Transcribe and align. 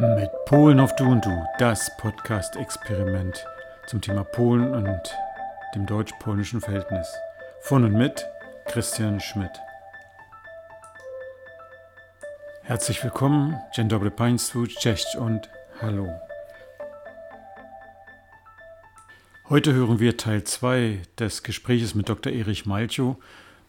Mit 0.00 0.30
Polen 0.46 0.78
auf 0.78 0.94
Du 0.94 1.10
und 1.10 1.24
Du, 1.24 1.44
das 1.58 1.90
Podcast-Experiment 1.96 3.44
zum 3.88 4.00
Thema 4.00 4.22
Polen 4.22 4.72
und 4.72 5.00
dem 5.74 5.86
deutsch-polnischen 5.86 6.60
Verhältnis. 6.60 7.08
Von 7.62 7.82
und 7.82 7.94
mit 7.94 8.24
Christian 8.66 9.18
Schmidt. 9.18 9.50
Herzlich 12.62 13.02
willkommen, 13.02 13.56
dzień 13.74 13.88
dobry 13.88 14.10
Państwu, 14.12 14.66
cześć 14.66 15.16
und 15.16 15.50
hallo. 15.82 16.08
Heute 19.48 19.72
hören 19.72 19.98
wir 19.98 20.16
Teil 20.16 20.44
2 20.44 20.98
des 21.18 21.42
Gespräches 21.42 21.96
mit 21.96 22.08
Dr. 22.08 22.32
Erich 22.32 22.66
Malchow. 22.66 23.16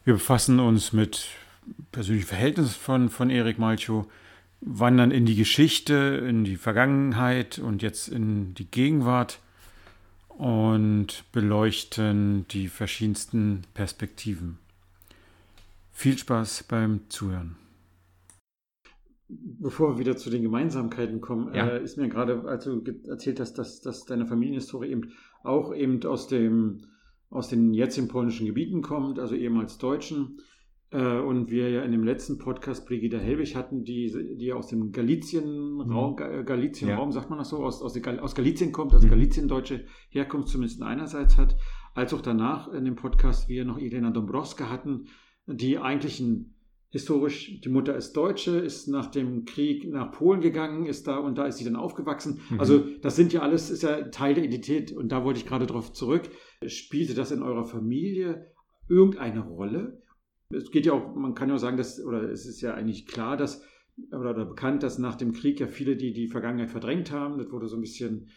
Wir 0.06 0.14
befassen 0.14 0.60
uns 0.60 0.94
mit 0.94 1.26
persönlichen 1.92 2.28
Verhältnissen 2.28 2.80
von, 2.80 3.10
von 3.10 3.32
Erich 3.32 3.58
Malchow, 3.58 4.06
wandern 4.62 5.12
in 5.12 5.26
die 5.26 5.36
Geschichte, 5.36 5.94
in 6.28 6.44
die 6.44 6.58
Vergangenheit 6.58 7.60
und 7.60 7.82
jetzt 7.82 8.08
in 8.08 8.54
die 8.56 8.70
Gegenwart 8.70 9.40
und 10.28 11.24
beleuchten 11.32 12.46
die 12.50 12.68
verschiedensten 12.68 13.64
Perspektiven. 13.74 14.58
Viel 15.92 16.18
Spaß 16.18 16.64
beim 16.64 17.02
Zuhören. 17.10 17.56
Bevor 19.28 19.94
wir 19.94 20.00
wieder 20.00 20.18
zu 20.18 20.30
den 20.30 20.42
Gemeinsamkeiten 20.42 21.22
kommen, 21.22 21.54
ja. 21.54 21.68
äh, 21.68 21.84
ist 21.84 21.98
mir 21.98 22.10
gerade, 22.10 22.44
als 22.46 22.64
du 22.64 22.84
erzählt 23.08 23.40
hast, 23.40 23.56
dass, 23.60 23.82
dass 23.82 24.06
deine 24.06 24.26
Familienhistorie 24.26 24.90
eben 24.90 25.12
auch 25.44 25.74
eben 25.74 26.04
aus 26.06 26.28
dem 26.28 26.82
aus 27.30 27.48
den 27.48 27.74
jetzigen 27.74 28.08
polnischen 28.08 28.48
Gebieten 28.48 28.82
kommt, 28.82 29.20
also 29.20 29.36
ehemals 29.36 29.78
Deutschen, 29.78 30.42
und 30.92 31.52
wir 31.52 31.70
ja 31.70 31.84
in 31.84 31.92
dem 31.92 32.04
letzten 32.04 32.40
Podcast 32.40 32.88
Brigitte 32.88 33.20
Helbig 33.20 33.56
hatten, 33.56 33.84
die, 33.84 34.36
die 34.38 34.54
aus 34.54 34.68
dem 34.68 34.92
Galizien-Raum, 34.92 36.12
mhm. 36.14 36.46
Galizien-Raum, 36.46 37.10
ja. 37.10 37.12
sagt 37.12 37.30
man 37.30 37.38
das 37.38 37.50
so, 37.50 37.64
aus, 37.64 37.84
aus, 37.84 37.96
aus 37.96 38.36
Galizien 38.36 38.72
kommt, 38.72 38.94
also 38.94 39.06
mhm. 39.06 39.12
Galizien-deutsche 39.12 39.86
Herkunft 40.10 40.48
zumindest 40.48 40.82
einerseits 40.82 41.38
hat, 41.38 41.56
als 41.94 42.14
auch 42.14 42.22
danach 42.22 42.72
in 42.74 42.86
dem 42.86 42.96
Podcast 42.96 43.50
wir 43.50 43.66
noch 43.66 43.78
Elena 43.78 44.10
Dombrowska 44.10 44.70
hatten, 44.70 45.06
die 45.46 45.78
eigentlich 45.78 46.20
ein 46.20 46.56
historisch, 46.92 47.62
die 47.62 47.70
Mutter 47.70 47.96
ist 47.96 48.14
Deutsche, 48.14 48.58
ist 48.58 48.88
nach 48.88 49.08
dem 49.08 49.46
Krieg 49.46 49.88
nach 49.88 50.12
Polen 50.12 50.42
gegangen, 50.42 50.88
ist 50.88 51.08
da 51.08 51.18
und 51.18 51.38
da 51.38 51.46
ist 51.46 51.58
sie 51.58 51.66
dann 51.66 51.76
aufgewachsen. 51.76 52.42
Mhm. 52.50 52.60
Also 52.60 52.84
das 53.02 53.16
sind 53.16 53.32
ja 53.32 53.42
alles, 53.42 53.70
ist 53.70 53.84
ja 53.84 54.04
Teil 54.10 54.34
der 54.34 54.44
Identität 54.44 54.92
und 54.92 55.12
da 55.12 55.24
wollte 55.24 55.40
ich 55.40 55.46
gerade 55.46 55.68
drauf 55.68 55.94
zurück. 55.94 56.24
Spielte 56.66 57.14
das 57.14 57.32
in 57.32 57.44
eurer 57.44 57.66
Familie 57.66 58.48
irgendeine 58.88 59.42
Rolle? 59.42 60.02
Es 60.52 60.72
geht 60.72 60.86
ja 60.86 60.94
auch, 60.94 61.16
man 61.16 61.36
kann 61.36 61.50
ja 61.50 61.56
auch 61.56 61.60
sagen, 61.60 61.78
dass, 61.78 62.04
oder 62.04 62.24
es 62.24 62.46
ist 62.46 62.62
ja 62.62 62.74
eigentlich 62.74 63.06
klar, 63.06 63.38
dass, 63.38 63.64
oder, 64.12 64.32
oder 64.32 64.46
bekannt, 64.46 64.82
dass 64.82 64.98
nach 64.98 65.16
dem 65.16 65.34
Krieg 65.34 65.60
ja 65.60 65.68
viele, 65.68 65.96
die 65.96 66.12
die 66.12 66.28
Vergangenheit 66.28 66.72
verdrängt 66.72 67.12
haben, 67.12 67.38
das 67.38 67.52
wurde 67.52 67.68
so 67.68 67.78
ein 67.78 67.82
bisschen 67.82 68.30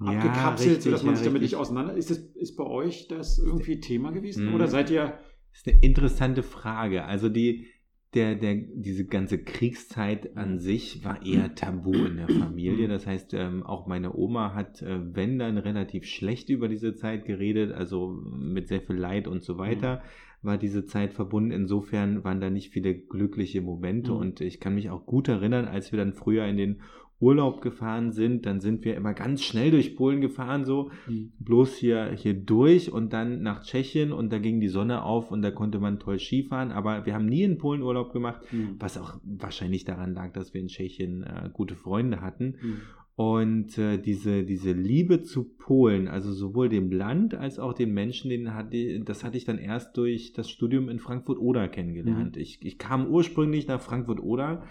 ja, 0.00 0.12
abgekapselt, 0.12 0.70
richtig, 0.70 0.84
sodass 0.84 1.02
man 1.02 1.14
ja, 1.14 1.16
sich 1.18 1.26
damit 1.26 1.42
nicht 1.42 1.56
auseinander. 1.56 1.94
Ist, 1.94 2.10
das, 2.10 2.18
ist 2.18 2.56
bei 2.56 2.64
euch 2.64 3.08
das 3.08 3.38
irgendwie 3.38 3.80
Thema 3.80 4.10
gewesen? 4.10 4.48
Mhm. 4.48 4.54
Oder 4.54 4.68
seid 4.68 4.90
ihr. 4.90 5.18
Das 5.50 5.60
ist 5.60 5.68
eine 5.68 5.80
interessante 5.82 6.42
Frage. 6.42 7.04
Also 7.04 7.28
die, 7.28 7.66
der, 8.14 8.36
der, 8.36 8.54
diese 8.54 9.04
ganze 9.04 9.42
Kriegszeit 9.42 10.36
an 10.38 10.60
sich 10.60 11.04
war 11.04 11.26
eher 11.26 11.54
tabu 11.54 11.92
in 11.92 12.16
der 12.16 12.28
Familie. 12.28 12.88
Das 12.88 13.06
heißt, 13.06 13.34
ähm, 13.34 13.64
auch 13.64 13.86
meine 13.86 14.14
Oma 14.16 14.54
hat, 14.54 14.80
äh, 14.80 15.14
wenn 15.14 15.38
dann, 15.38 15.58
relativ 15.58 16.06
schlecht 16.06 16.48
über 16.48 16.68
diese 16.68 16.94
Zeit 16.94 17.26
geredet, 17.26 17.72
also 17.72 18.08
mit 18.08 18.68
sehr 18.68 18.80
viel 18.80 18.96
Leid 18.96 19.28
und 19.28 19.42
so 19.42 19.58
weiter. 19.58 19.96
Mhm 19.96 20.29
war 20.42 20.58
diese 20.58 20.86
Zeit 20.86 21.12
verbunden. 21.12 21.50
Insofern 21.50 22.24
waren 22.24 22.40
da 22.40 22.50
nicht 22.50 22.70
viele 22.70 22.94
glückliche 22.94 23.60
Momente. 23.60 24.12
Mhm. 24.12 24.16
Und 24.18 24.40
ich 24.40 24.60
kann 24.60 24.74
mich 24.74 24.90
auch 24.90 25.06
gut 25.06 25.28
erinnern, 25.28 25.66
als 25.66 25.92
wir 25.92 25.98
dann 25.98 26.14
früher 26.14 26.46
in 26.46 26.56
den 26.56 26.80
Urlaub 27.20 27.60
gefahren 27.60 28.12
sind, 28.12 28.46
dann 28.46 28.60
sind 28.60 28.82
wir 28.82 28.96
immer 28.96 29.12
ganz 29.12 29.42
schnell 29.42 29.70
durch 29.70 29.94
Polen 29.94 30.22
gefahren, 30.22 30.64
so 30.64 30.90
mhm. 31.06 31.32
bloß 31.38 31.76
hier, 31.76 32.12
hier 32.12 32.32
durch 32.32 32.90
und 32.90 33.12
dann 33.12 33.42
nach 33.42 33.62
Tschechien 33.62 34.10
und 34.10 34.32
da 34.32 34.38
ging 34.38 34.58
die 34.58 34.68
Sonne 34.68 35.02
auf 35.02 35.30
und 35.30 35.42
da 35.42 35.50
konnte 35.50 35.78
man 35.78 35.98
toll 35.98 36.18
Skifahren, 36.18 36.72
aber 36.72 37.04
wir 37.04 37.14
haben 37.14 37.26
nie 37.26 37.42
in 37.42 37.58
Polen 37.58 37.82
Urlaub 37.82 38.14
gemacht, 38.14 38.40
mhm. 38.50 38.76
was 38.78 38.96
auch 38.96 39.20
wahrscheinlich 39.22 39.84
daran 39.84 40.14
lag, 40.14 40.32
dass 40.32 40.54
wir 40.54 40.62
in 40.62 40.68
Tschechien 40.68 41.22
äh, 41.22 41.50
gute 41.52 41.76
Freunde 41.76 42.22
hatten. 42.22 42.56
Mhm. 42.60 42.80
Und 43.20 43.76
äh, 43.76 43.98
diese, 43.98 44.44
diese 44.44 44.72
Liebe 44.72 45.20
zu 45.20 45.44
Polen, 45.44 46.08
also 46.08 46.32
sowohl 46.32 46.70
dem 46.70 46.90
Land 46.90 47.34
als 47.34 47.58
auch 47.58 47.74
den 47.74 47.92
Menschen, 47.92 48.30
den 48.30 48.54
hatte, 48.54 48.98
das 49.00 49.24
hatte 49.24 49.36
ich 49.36 49.44
dann 49.44 49.58
erst 49.58 49.94
durch 49.98 50.32
das 50.32 50.48
Studium 50.48 50.88
in 50.88 51.00
Frankfurt-Oder 51.00 51.68
kennengelernt. 51.68 52.36
Mhm. 52.36 52.40
Ich, 52.40 52.64
ich 52.64 52.78
kam 52.78 53.06
ursprünglich 53.08 53.68
nach 53.68 53.82
Frankfurt-Oder, 53.82 54.62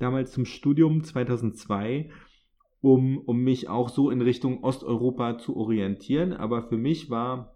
damals 0.00 0.32
zum 0.32 0.46
Studium 0.46 1.04
2002, 1.04 2.10
um, 2.80 3.18
um 3.18 3.38
mich 3.38 3.68
auch 3.68 3.88
so 3.88 4.10
in 4.10 4.20
Richtung 4.20 4.64
Osteuropa 4.64 5.38
zu 5.38 5.56
orientieren. 5.56 6.32
Aber 6.32 6.64
für 6.64 6.78
mich 6.78 7.08
war 7.08 7.51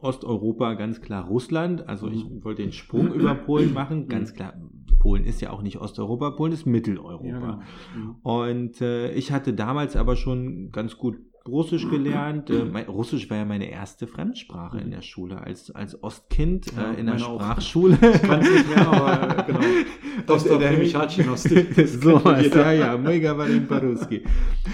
Osteuropa 0.00 0.74
ganz 0.74 1.00
klar 1.00 1.26
Russland. 1.26 1.88
Also 1.88 2.08
ich 2.08 2.24
mhm. 2.24 2.44
wollte 2.44 2.62
den 2.62 2.72
Sprung 2.72 3.12
über 3.12 3.34
Polen 3.46 3.72
machen, 3.72 4.08
ganz 4.08 4.34
klar 4.34 4.54
Polen 5.02 5.24
ist 5.24 5.40
ja 5.40 5.50
auch 5.50 5.62
nicht 5.62 5.78
Osteuropa, 5.78 6.30
Polen 6.30 6.52
ist 6.52 6.64
Mitteleuropa. 6.64 7.26
Ja, 7.26 7.40
genau. 7.40 7.60
Mhm. 7.96 8.16
Und 8.22 8.80
äh, 8.80 9.10
ich 9.12 9.32
hatte 9.32 9.52
damals 9.52 9.96
aber 9.96 10.14
schon 10.14 10.70
ganz 10.70 10.96
gut 10.96 11.18
Russisch 11.46 11.88
gelernt. 11.90 12.50
Äh, 12.50 12.64
mein, 12.64 12.86
Russisch 12.86 13.28
war 13.30 13.38
ja 13.38 13.44
meine 13.44 13.70
erste 13.70 14.06
Fremdsprache 14.06 14.78
in 14.78 14.90
der 14.90 15.02
Schule 15.02 15.40
als, 15.40 15.70
als 15.70 16.02
Ostkind 16.02 16.72
ja, 16.76 16.92
äh, 16.92 17.00
in 17.00 17.06
der 17.06 17.18
Sprachschule. 17.18 17.96
Auch. 17.96 18.14
Ich 18.14 18.22
kann 18.22 18.40
es 18.40 18.50
nicht 18.50 18.68
mehr, 18.68 18.88
aber 18.88 19.42
genau. 19.46 20.58
Der 20.58 20.72
Michalchinostik. 20.72 21.68
So 22.02 22.24
was, 22.24 22.48
ja, 22.48 22.72
ja, 22.72 22.96
mega 22.96 23.34
Paruski. 23.34 24.22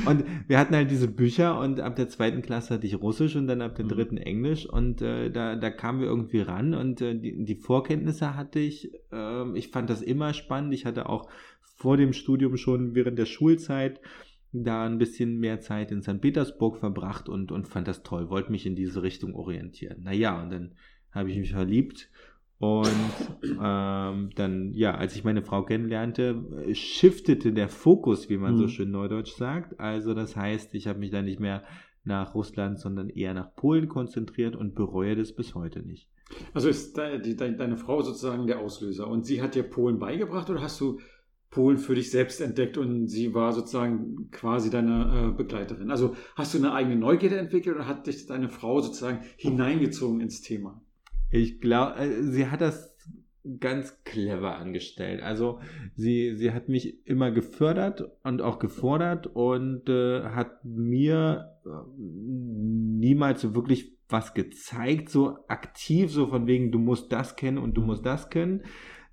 Und 0.04 0.24
wir 0.46 0.58
hatten 0.58 0.74
halt 0.74 0.90
diese 0.90 1.08
Bücher 1.08 1.58
und 1.58 1.80
ab 1.80 1.96
der 1.96 2.08
zweiten 2.08 2.42
Klasse 2.42 2.74
hatte 2.74 2.86
ich 2.86 3.00
Russisch 3.00 3.36
und 3.36 3.46
dann 3.46 3.62
ab 3.62 3.74
der 3.74 3.84
mhm. 3.84 3.90
dritten 3.90 4.16
Englisch 4.16 4.66
und 4.66 5.02
äh, 5.02 5.30
da, 5.30 5.56
da 5.56 5.70
kamen 5.70 6.00
wir 6.00 6.08
irgendwie 6.08 6.40
ran 6.40 6.74
und 6.74 7.00
äh, 7.00 7.14
die, 7.18 7.44
die 7.44 7.54
Vorkenntnisse 7.56 8.36
hatte 8.36 8.58
ich. 8.58 8.92
Äh, 9.12 9.56
ich 9.56 9.68
fand 9.68 9.90
das 9.90 10.02
immer 10.02 10.34
spannend. 10.34 10.74
Ich 10.74 10.84
hatte 10.84 11.08
auch 11.08 11.28
vor 11.76 11.96
dem 11.96 12.12
Studium 12.12 12.56
schon 12.56 12.94
während 12.94 13.18
der 13.18 13.26
Schulzeit 13.26 14.00
da 14.52 14.84
ein 14.84 14.98
bisschen 14.98 15.38
mehr 15.38 15.60
Zeit 15.60 15.90
in 15.92 16.02
St. 16.02 16.20
Petersburg 16.20 16.78
verbracht 16.78 17.28
und, 17.28 17.52
und 17.52 17.68
fand 17.68 17.86
das 17.86 18.02
toll, 18.02 18.30
wollte 18.30 18.50
mich 18.50 18.66
in 18.66 18.76
diese 18.76 19.02
Richtung 19.02 19.34
orientieren. 19.34 20.02
Naja, 20.02 20.42
und 20.42 20.50
dann 20.50 20.74
habe 21.10 21.30
ich 21.30 21.38
mich 21.38 21.52
verliebt 21.52 22.10
und 22.58 22.88
ähm, 23.62 24.30
dann, 24.34 24.72
ja, 24.72 24.94
als 24.94 25.14
ich 25.14 25.24
meine 25.24 25.42
Frau 25.42 25.62
kennenlernte, 25.64 26.74
shiftete 26.74 27.52
der 27.52 27.68
Fokus, 27.68 28.28
wie 28.28 28.36
man 28.36 28.54
mhm. 28.54 28.58
so 28.58 28.68
schön 28.68 28.90
neudeutsch 28.90 29.36
sagt. 29.36 29.78
Also 29.78 30.14
das 30.14 30.36
heißt, 30.36 30.74
ich 30.74 30.86
habe 30.86 30.98
mich 30.98 31.10
dann 31.10 31.24
nicht 31.24 31.40
mehr 31.40 31.64
nach 32.04 32.34
Russland, 32.34 32.80
sondern 32.80 33.10
eher 33.10 33.34
nach 33.34 33.54
Polen 33.54 33.88
konzentriert 33.88 34.56
und 34.56 34.74
bereue 34.74 35.14
das 35.14 35.32
bis 35.32 35.54
heute 35.54 35.82
nicht. 35.82 36.08
Also 36.52 36.68
ist 36.68 36.96
deine 36.98 37.76
Frau 37.76 38.02
sozusagen 38.02 38.46
der 38.46 38.60
Auslöser 38.60 39.08
und 39.08 39.24
sie 39.24 39.40
hat 39.40 39.54
dir 39.54 39.62
Polen 39.62 39.98
beigebracht 39.98 40.50
oder 40.50 40.60
hast 40.60 40.80
du 40.80 40.98
Polen 41.50 41.78
für 41.78 41.94
dich 41.94 42.10
selbst 42.10 42.40
entdeckt 42.40 42.76
und 42.76 43.08
sie 43.08 43.32
war 43.34 43.52
sozusagen 43.52 44.30
quasi 44.30 44.70
deine 44.70 45.30
äh, 45.30 45.36
Begleiterin. 45.36 45.90
Also 45.90 46.14
hast 46.36 46.54
du 46.54 46.58
eine 46.58 46.72
eigene 46.72 46.96
Neugierde 46.96 47.38
entwickelt 47.38 47.76
oder 47.76 47.86
hat 47.86 48.06
dich 48.06 48.26
deine 48.26 48.50
Frau 48.50 48.80
sozusagen 48.80 49.20
hineingezogen 49.36 50.20
ins 50.20 50.42
Thema? 50.42 50.82
Ich 51.30 51.60
glaube, 51.60 51.96
äh, 51.96 52.22
sie 52.22 52.48
hat 52.48 52.60
das 52.60 52.94
ganz 53.60 54.02
clever 54.04 54.56
angestellt. 54.56 55.22
Also 55.22 55.60
sie, 55.94 56.36
sie 56.36 56.52
hat 56.52 56.68
mich 56.68 57.06
immer 57.06 57.30
gefördert 57.30 58.04
und 58.22 58.42
auch 58.42 58.58
gefordert 58.58 59.26
und 59.26 59.88
äh, 59.88 60.24
hat 60.24 60.64
mir 60.64 61.58
äh, 61.64 61.70
niemals 61.96 63.40
so 63.40 63.54
wirklich 63.54 63.96
was 64.10 64.34
gezeigt, 64.34 65.10
so 65.10 65.38
aktiv, 65.48 66.10
so 66.10 66.26
von 66.26 66.46
wegen, 66.46 66.72
du 66.72 66.78
musst 66.78 67.12
das 67.12 67.36
kennen 67.36 67.58
und 67.58 67.74
du 67.74 67.82
musst 67.82 68.04
das 68.06 68.30
können, 68.30 68.62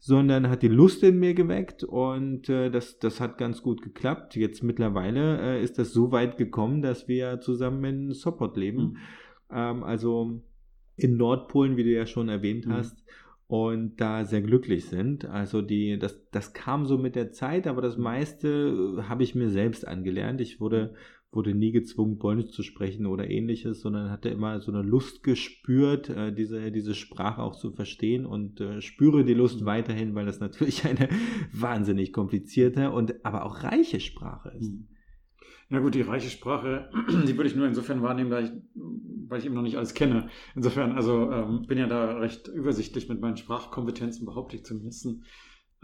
sondern 0.06 0.50
hat 0.50 0.62
die 0.62 0.68
Lust 0.68 1.02
in 1.02 1.18
mir 1.18 1.34
geweckt 1.34 1.84
und 1.84 2.48
äh, 2.48 2.69
das, 2.69 3.00
das 3.00 3.19
hat 3.19 3.40
ganz 3.40 3.63
gut 3.63 3.81
geklappt. 3.81 4.36
Jetzt 4.36 4.62
mittlerweile 4.62 5.42
äh, 5.42 5.63
ist 5.63 5.80
das 5.80 5.94
so 5.94 6.12
weit 6.12 6.38
gekommen, 6.38 6.84
dass 6.84 7.07
wir 7.07 7.40
zusammen 7.40 7.84
in 7.86 8.12
Sopot 8.13 8.56
leben. 8.56 8.84
Mhm. 8.84 8.98
Ähm, 9.50 9.84
also 9.84 10.44
in 10.96 11.18
Nordpolen, 11.18 11.75
wie 11.75 11.84
du 11.84 11.90
ja 11.90 12.06
schon 12.06 12.30
erwähnt 12.30 12.68
mhm. 12.68 12.74
hast. 12.74 13.04
Und 13.48 14.00
da 14.00 14.25
sehr 14.25 14.44
glücklich 14.44 14.86
sind. 14.86 15.25
Also 15.25 15.63
die, 15.63 15.98
das, 15.98 16.30
das 16.30 16.54
kam 16.54 16.86
so 16.86 17.00
mit 17.00 17.16
der 17.16 17.31
Zeit, 17.31 17.66
aber 17.66 17.81
das 17.81 17.98
meiste 17.98 19.00
äh, 19.00 19.02
habe 19.10 19.24
ich 19.24 19.34
mir 19.34 19.50
selbst 19.50 19.88
angelernt. 19.88 20.40
Ich 20.40 20.62
wurde 20.62 20.94
wurde 21.35 21.53
nie 21.53 21.71
gezwungen, 21.71 22.17
Polnisch 22.17 22.51
zu 22.51 22.63
sprechen 22.63 23.05
oder 23.05 23.29
ähnliches, 23.29 23.81
sondern 23.81 24.09
hatte 24.09 24.29
immer 24.29 24.59
so 24.61 24.71
eine 24.71 24.81
Lust 24.81 25.23
gespürt, 25.23 26.09
äh, 26.09 26.33
diese, 26.33 26.71
diese 26.71 26.95
Sprache 26.95 27.41
auch 27.41 27.55
zu 27.55 27.71
verstehen 27.71 28.25
und 28.25 28.61
äh, 28.61 28.81
spüre 28.81 29.23
die 29.23 29.33
Lust 29.33 29.61
mhm. 29.61 29.65
weiterhin, 29.65 30.15
weil 30.15 30.25
das 30.25 30.39
natürlich 30.39 30.85
eine 30.85 31.09
wahnsinnig 31.51 32.13
komplizierte 32.13 32.91
und 32.91 33.25
aber 33.25 33.45
auch 33.45 33.63
reiche 33.63 33.99
Sprache 33.99 34.49
ist. 34.57 34.71
Mhm. 34.71 34.87
Ja 35.69 35.79
gut, 35.79 35.95
die 35.95 36.01
reiche 36.01 36.29
Sprache, 36.29 36.89
die 37.27 37.35
würde 37.35 37.49
ich 37.49 37.55
nur 37.55 37.67
insofern 37.67 38.01
wahrnehmen, 38.01 38.29
weil 38.29 38.45
ich, 38.45 38.51
weil 39.27 39.39
ich 39.39 39.45
eben 39.45 39.55
noch 39.55 39.63
nicht 39.63 39.77
alles 39.77 39.95
kenne. 39.95 40.29
Insofern, 40.55 40.91
also 40.91 41.31
ähm, 41.31 41.65
bin 41.67 41.77
ja 41.77 41.87
da 41.87 42.17
recht 42.17 42.47
übersichtlich 42.47 43.09
mit 43.09 43.19
meinen 43.19 43.37
Sprachkompetenzen, 43.37 44.25
behaupte 44.25 44.57
ich 44.57 44.63
zumindest. 44.63 45.07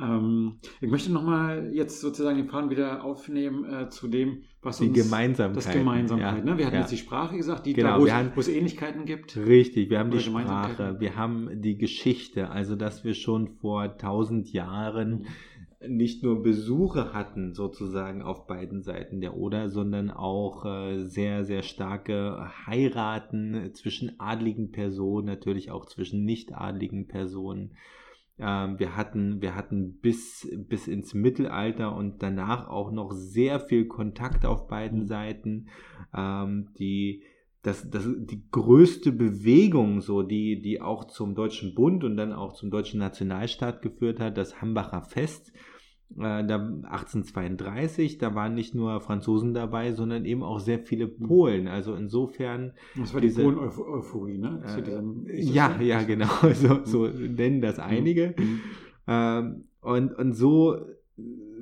Ähm, 0.01 0.57
ich 0.79 0.89
möchte 0.89 1.11
nochmal 1.11 1.71
jetzt 1.73 2.01
sozusagen 2.01 2.37
den 2.37 2.47
Faden 2.47 2.69
wieder 2.69 3.03
aufnehmen 3.03 3.65
äh, 3.65 3.89
zu 3.89 4.07
dem, 4.07 4.43
was 4.61 4.79
die 4.79 4.87
uns 4.87 5.03
Gemeinsamkeit. 5.03 5.57
das 5.57 5.71
Gemeinsamkeit. 5.71 6.37
Ja. 6.39 6.43
Ne? 6.43 6.57
Wir 6.57 6.65
hatten 6.65 6.75
ja. 6.75 6.81
jetzt 6.81 6.91
die 6.91 6.97
Sprache 6.97 7.37
gesagt, 7.37 7.65
die 7.65 7.73
Genau, 7.73 8.03
da, 8.05 8.31
wo, 8.35 8.39
es, 8.39 8.47
Ähnlichkeiten 8.47 9.05
gibt. 9.05 9.37
Richtig, 9.37 9.89
wir 9.89 9.99
haben 9.99 10.11
die. 10.11 10.19
Sprache, 10.19 10.97
wir 10.99 11.15
haben 11.15 11.61
die 11.61 11.77
Geschichte, 11.77 12.49
also 12.49 12.75
dass 12.75 13.03
wir 13.03 13.13
schon 13.13 13.47
vor 13.47 13.97
tausend 13.97 14.51
Jahren 14.51 15.25
nicht 15.87 16.23
nur 16.23 16.43
Besuche 16.43 17.13
hatten 17.13 17.53
sozusagen 17.53 18.21
auf 18.21 18.45
beiden 18.45 18.83
Seiten 18.83 19.19
der 19.19 19.35
Oder, 19.35 19.69
sondern 19.69 20.11
auch 20.11 20.65
äh, 20.65 21.03
sehr, 21.05 21.43
sehr 21.43 21.63
starke 21.63 22.51
Heiraten 22.67 23.71
zwischen 23.73 24.19
adligen 24.19 24.71
Personen, 24.71 25.25
natürlich 25.25 25.71
auch 25.71 25.85
zwischen 25.85 26.23
nicht 26.23 26.53
adligen 26.53 27.07
Personen. 27.07 27.71
Ähm, 28.37 28.79
wir 28.79 28.95
hatten, 28.95 29.41
wir 29.41 29.55
hatten 29.55 29.99
bis, 29.99 30.47
bis 30.67 30.87
ins 30.87 31.13
Mittelalter 31.13 31.95
und 31.95 32.23
danach 32.23 32.67
auch 32.67 32.91
noch 32.91 33.11
sehr 33.11 33.59
viel 33.59 33.87
Kontakt 33.87 34.45
auf 34.45 34.67
beiden 34.67 35.01
Mhm. 35.01 35.05
Seiten. 35.05 35.67
Ähm, 36.15 36.69
die, 36.79 37.23
das, 37.61 37.89
das, 37.89 38.07
die 38.17 38.49
größte 38.49 39.11
Bewegung, 39.11 40.01
so, 40.01 40.23
die, 40.23 40.61
die 40.61 40.81
auch 40.81 41.05
zum 41.05 41.35
Deutschen 41.35 41.75
Bund 41.75 42.03
und 42.03 42.17
dann 42.17 42.33
auch 42.33 42.53
zum 42.53 42.71
Deutschen 42.71 42.99
Nationalstaat 42.99 43.81
geführt 43.81 44.19
hat, 44.19 44.37
das 44.37 44.61
Hambacher 44.61 45.03
Fest, 45.03 45.53
äh, 46.17 46.45
da 46.45 46.57
1832, 46.83 48.17
da 48.17 48.35
waren 48.35 48.53
nicht 48.53 48.75
nur 48.75 48.99
Franzosen 49.01 49.53
dabei, 49.53 49.93
sondern 49.93 50.25
eben 50.25 50.43
auch 50.43 50.59
sehr 50.59 50.79
viele 50.79 51.07
Polen. 51.07 51.67
Also 51.67 51.95
insofern 51.95 52.73
Das 52.97 53.13
war 53.13 53.21
die 53.21 53.29
Polen-Euphorie, 53.29 54.37
ne? 54.37 54.63
Äh, 54.65 54.81
diesem- 54.81 55.25
ja, 55.31 55.75
so? 55.77 55.83
ja, 55.83 56.03
genau. 56.03 56.29
So, 56.53 56.81
so 56.83 57.07
nennen 57.07 57.61
das 57.61 57.79
einige. 57.79 58.35
Mhm. 58.37 58.59
Ähm, 59.07 59.63
und, 59.81 60.13
und 60.13 60.33
so 60.33 60.75
äh, 60.75 60.81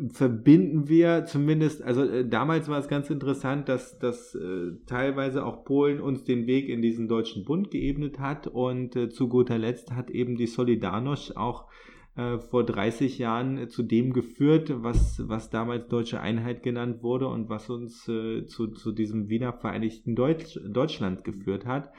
verbinden 0.10 0.88
wir 0.90 1.26
zumindest, 1.26 1.82
also 1.84 2.04
äh, 2.04 2.28
damals 2.28 2.70
war 2.70 2.80
es 2.80 2.88
ganz 2.88 3.10
interessant, 3.10 3.70
dass, 3.70 3.98
dass 4.00 4.36
äh, 4.36 4.72
teilweise 4.86 5.46
auch 5.46 5.64
Polen 5.64 6.00
uns 6.02 6.24
den 6.24 6.48
Weg 6.48 6.70
in 6.70 6.82
diesen 6.82 7.08
deutschen 7.08 7.46
Bund 7.46 7.72
geebnet 7.72 8.20
hat 8.20 8.48
und 8.48 8.96
äh, 8.96 9.10
zu 9.10 9.28
guter 9.28 9.58
Letzt 9.58 9.92
hat 9.94 10.10
eben 10.10 10.36
die 10.36 10.48
Solidarność 10.48 11.36
auch 11.38 11.66
vor 12.40 12.66
30 12.66 13.18
Jahren 13.18 13.58
äh, 13.58 13.68
zu 13.68 13.84
dem 13.84 14.14
geführt, 14.14 14.72
was, 14.84 15.28
was 15.28 15.50
damals 15.50 15.88
deutsche 15.88 16.20
Einheit 16.20 16.64
genannt 16.64 17.02
wurde 17.02 17.28
und 17.28 17.50
was 17.50 17.70
uns 17.70 18.08
äh, 18.08 18.46
zu, 18.46 18.68
zu 18.68 18.92
diesem 18.92 19.30
wiedervereinigten 19.30 20.16
Deutsch, 20.16 20.60
Deutschland 20.68 21.24
geführt 21.24 21.66
hat. 21.66 21.92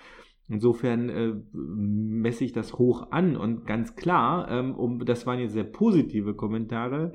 Insofern 0.51 1.09
äh, 1.09 1.33
messe 1.53 2.45
ich 2.45 2.53
das 2.53 2.75
hoch 2.75 3.13
an 3.13 3.37
und 3.37 3.67
ganz 3.67 3.95
klar, 3.95 4.51
ähm, 4.51 4.75
um, 4.75 5.05
das 5.05 5.27
waren 5.27 5.39
jetzt 5.39 5.53
sehr 5.53 5.65
positive 5.65 6.35
Kommentare, 6.35 7.13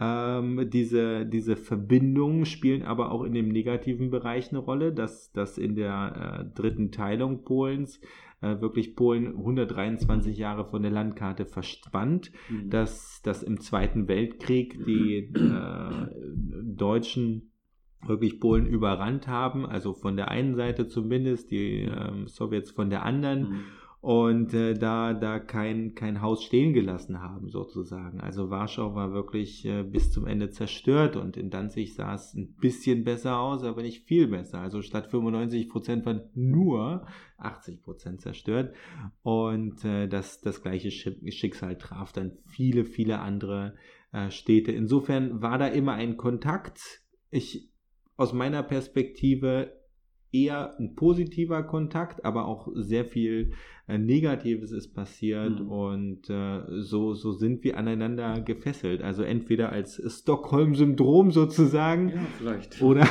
ähm, 0.00 0.70
diese, 0.70 1.26
diese 1.26 1.56
Verbindungen 1.56 2.46
spielen 2.46 2.82
aber 2.82 3.10
auch 3.10 3.24
in 3.24 3.34
dem 3.34 3.48
negativen 3.48 4.10
Bereich 4.10 4.50
eine 4.50 4.60
Rolle, 4.60 4.92
dass, 4.92 5.32
dass 5.32 5.58
in 5.58 5.74
der 5.74 6.48
äh, 6.50 6.54
dritten 6.54 6.90
Teilung 6.92 7.44
Polens 7.44 8.00
äh, 8.40 8.60
wirklich 8.60 8.94
Polen 8.94 9.26
123 9.26 10.38
Jahre 10.38 10.64
von 10.64 10.82
der 10.82 10.92
Landkarte 10.92 11.44
verschwand, 11.46 12.30
Mhm. 12.48 12.70
dass, 12.70 13.20
dass 13.22 13.42
im 13.42 13.60
Zweiten 13.60 14.06
Weltkrieg 14.08 14.84
die 14.86 15.30
äh, 15.34 16.06
Deutschen 16.62 17.50
wirklich 18.06 18.38
Polen 18.40 18.66
überrannt 18.66 19.26
haben, 19.28 19.66
also 19.66 19.92
von 19.92 20.16
der 20.16 20.28
einen 20.28 20.54
Seite 20.54 20.86
zumindest, 20.88 21.50
die 21.50 21.82
ähm, 21.82 22.26
Sowjets 22.28 22.70
von 22.70 22.90
der 22.90 23.04
anderen 23.04 23.40
Mhm. 23.50 23.60
und 24.00 24.54
äh, 24.54 24.74
da, 24.74 25.12
da 25.14 25.40
kein, 25.40 25.94
kein 25.96 26.22
Haus 26.22 26.44
stehen 26.44 26.72
gelassen 26.72 27.20
haben 27.20 27.48
sozusagen. 27.48 28.20
Also 28.20 28.48
Warschau 28.50 28.94
war 28.94 29.12
wirklich 29.12 29.64
äh, 29.66 29.82
bis 29.82 30.12
zum 30.12 30.26
Ende 30.28 30.50
zerstört 30.50 31.16
und 31.16 31.36
in 31.36 31.50
Danzig 31.50 31.94
sah 31.94 32.14
es 32.14 32.32
ein 32.34 32.54
bisschen 32.60 33.02
besser 33.02 33.40
aus, 33.40 33.64
aber 33.64 33.82
nicht 33.82 34.04
viel 34.06 34.28
besser. 34.28 34.60
Also 34.60 34.80
statt 34.82 35.08
95 35.10 35.68
Prozent 35.68 36.06
waren 36.06 36.22
nur 36.34 37.04
80 37.38 37.82
Prozent 37.82 38.20
zerstört 38.20 38.72
und 39.22 39.84
äh, 39.84 40.06
das, 40.06 40.40
das 40.40 40.62
gleiche 40.62 40.88
Schi- 40.90 41.32
Schicksal 41.32 41.76
traf 41.76 42.12
dann 42.12 42.38
viele, 42.46 42.84
viele 42.84 43.18
andere 43.18 43.74
äh, 44.12 44.30
Städte. 44.30 44.70
Insofern 44.70 45.42
war 45.42 45.58
da 45.58 45.66
immer 45.66 45.94
ein 45.94 46.16
Kontakt. 46.16 47.02
Ich 47.30 47.68
aus 48.18 48.34
meiner 48.34 48.62
Perspektive 48.62 49.72
eher 50.32 50.78
ein 50.78 50.94
positiver 50.94 51.62
Kontakt, 51.62 52.24
aber 52.24 52.46
auch 52.46 52.68
sehr 52.74 53.06
viel 53.06 53.54
Negatives 53.96 54.70
ist 54.72 54.88
passiert 54.94 55.60
Mhm. 55.60 55.68
und 55.70 56.28
äh, 56.30 56.60
so, 56.82 57.14
so 57.14 57.32
sind 57.32 57.64
wir 57.64 57.78
aneinander 57.78 58.40
gefesselt. 58.42 59.00
Also 59.02 59.22
entweder 59.22 59.72
als 59.72 60.02
Stockholm-Syndrom 60.06 61.30
sozusagen 61.30 62.10
Ja, 62.10 62.26
vielleicht. 62.38 62.82
oder, 62.82 63.06